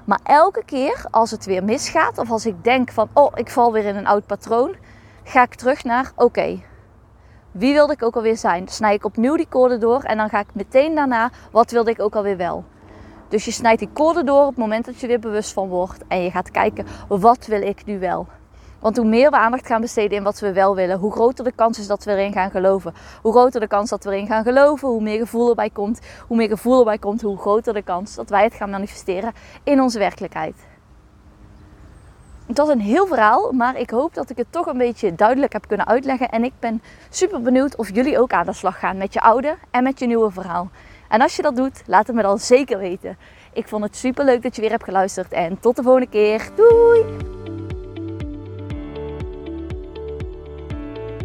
Maar 0.05 0.19
elke 0.23 0.63
keer 0.65 1.05
als 1.11 1.31
het 1.31 1.45
weer 1.45 1.63
misgaat, 1.63 2.17
of 2.17 2.31
als 2.31 2.45
ik 2.45 2.63
denk 2.63 2.91
van, 2.91 3.09
oh, 3.13 3.31
ik 3.35 3.49
val 3.49 3.71
weer 3.71 3.85
in 3.85 3.95
een 3.95 4.07
oud 4.07 4.25
patroon, 4.25 4.75
ga 5.23 5.43
ik 5.43 5.55
terug 5.55 5.83
naar, 5.83 6.11
oké, 6.15 6.59
wie 7.51 7.73
wilde 7.73 7.93
ik 7.93 8.03
ook 8.03 8.15
alweer 8.15 8.37
zijn? 8.37 8.67
Snij 8.67 8.93
ik 8.93 9.05
opnieuw 9.05 9.35
die 9.35 9.47
koorden 9.49 9.79
door 9.79 10.03
en 10.03 10.17
dan 10.17 10.29
ga 10.29 10.39
ik 10.39 10.53
meteen 10.53 10.95
daarna, 10.95 11.31
wat 11.51 11.71
wilde 11.71 11.91
ik 11.91 12.01
ook 12.01 12.15
alweer 12.15 12.37
wel? 12.37 12.63
Dus 13.27 13.45
je 13.45 13.51
snijdt 13.51 13.79
die 13.79 13.89
koorden 13.93 14.25
door 14.25 14.41
op 14.41 14.47
het 14.47 14.57
moment 14.57 14.85
dat 14.85 14.99
je 14.99 15.07
weer 15.07 15.19
bewust 15.19 15.53
van 15.53 15.67
wordt 15.67 16.03
en 16.07 16.23
je 16.23 16.31
gaat 16.31 16.51
kijken, 16.51 16.85
wat 17.07 17.45
wil 17.45 17.61
ik 17.61 17.85
nu 17.85 17.99
wel? 17.99 18.27
Want 18.79 18.97
hoe 18.97 19.05
meer 19.05 19.29
we 19.29 19.37
aandacht 19.37 19.67
gaan 19.67 19.81
besteden 19.81 20.17
in 20.17 20.23
wat 20.23 20.39
we 20.39 20.53
wel 20.53 20.75
willen, 20.75 20.97
hoe 20.97 21.11
groter 21.11 21.43
de 21.43 21.51
kans 21.51 21.79
is 21.79 21.87
dat 21.87 22.03
we 22.03 22.11
erin 22.11 22.33
gaan 22.33 22.51
geloven. 22.51 22.93
Hoe 23.21 23.31
groter 23.31 23.59
de 23.59 23.67
kans 23.67 23.89
dat 23.89 24.03
we 24.03 24.11
erin 24.11 24.27
gaan 24.27 24.43
geloven, 24.43 24.87
hoe 24.87 25.01
meer 25.01 25.19
gevoel 25.19 25.49
erbij 25.49 25.69
komt. 25.69 25.99
Hoe 26.27 26.37
meer 26.37 26.49
gevoel 26.49 26.79
erbij 26.79 26.97
komt, 26.97 27.21
hoe 27.21 27.37
groter 27.37 27.73
de 27.73 27.81
kans 27.81 28.15
dat 28.15 28.29
wij 28.29 28.43
het 28.43 28.53
gaan 28.53 28.69
manifesteren 28.69 29.33
in 29.63 29.81
onze 29.81 29.99
werkelijkheid. 29.99 30.55
Het 32.47 32.57
was 32.57 32.69
een 32.69 32.81
heel 32.81 33.07
verhaal, 33.07 33.51
maar 33.51 33.77
ik 33.79 33.89
hoop 33.89 34.13
dat 34.13 34.29
ik 34.29 34.37
het 34.37 34.51
toch 34.51 34.65
een 34.65 34.77
beetje 34.77 35.15
duidelijk 35.15 35.53
heb 35.53 35.67
kunnen 35.67 35.87
uitleggen. 35.87 36.29
En 36.29 36.43
ik 36.43 36.53
ben 36.59 36.81
super 37.09 37.41
benieuwd 37.41 37.75
of 37.75 37.95
jullie 37.95 38.19
ook 38.19 38.31
aan 38.31 38.45
de 38.45 38.53
slag 38.53 38.79
gaan 38.79 38.97
met 38.97 39.13
je 39.13 39.21
oude 39.21 39.57
en 39.71 39.83
met 39.83 39.99
je 39.99 40.07
nieuwe 40.07 40.31
verhaal. 40.31 40.69
En 41.09 41.21
als 41.21 41.35
je 41.35 41.41
dat 41.41 41.55
doet, 41.55 41.81
laat 41.85 42.07
het 42.07 42.15
me 42.15 42.21
dan 42.21 42.39
zeker 42.39 42.77
weten. 42.77 43.17
Ik 43.53 43.67
vond 43.67 43.83
het 43.83 43.95
super 43.95 44.25
leuk 44.25 44.41
dat 44.41 44.55
je 44.55 44.61
weer 44.61 44.71
hebt 44.71 44.83
geluisterd 44.83 45.31
en 45.31 45.59
tot 45.59 45.75
de 45.75 45.83
volgende 45.83 46.09
keer. 46.09 46.49
Doei! 46.55 47.58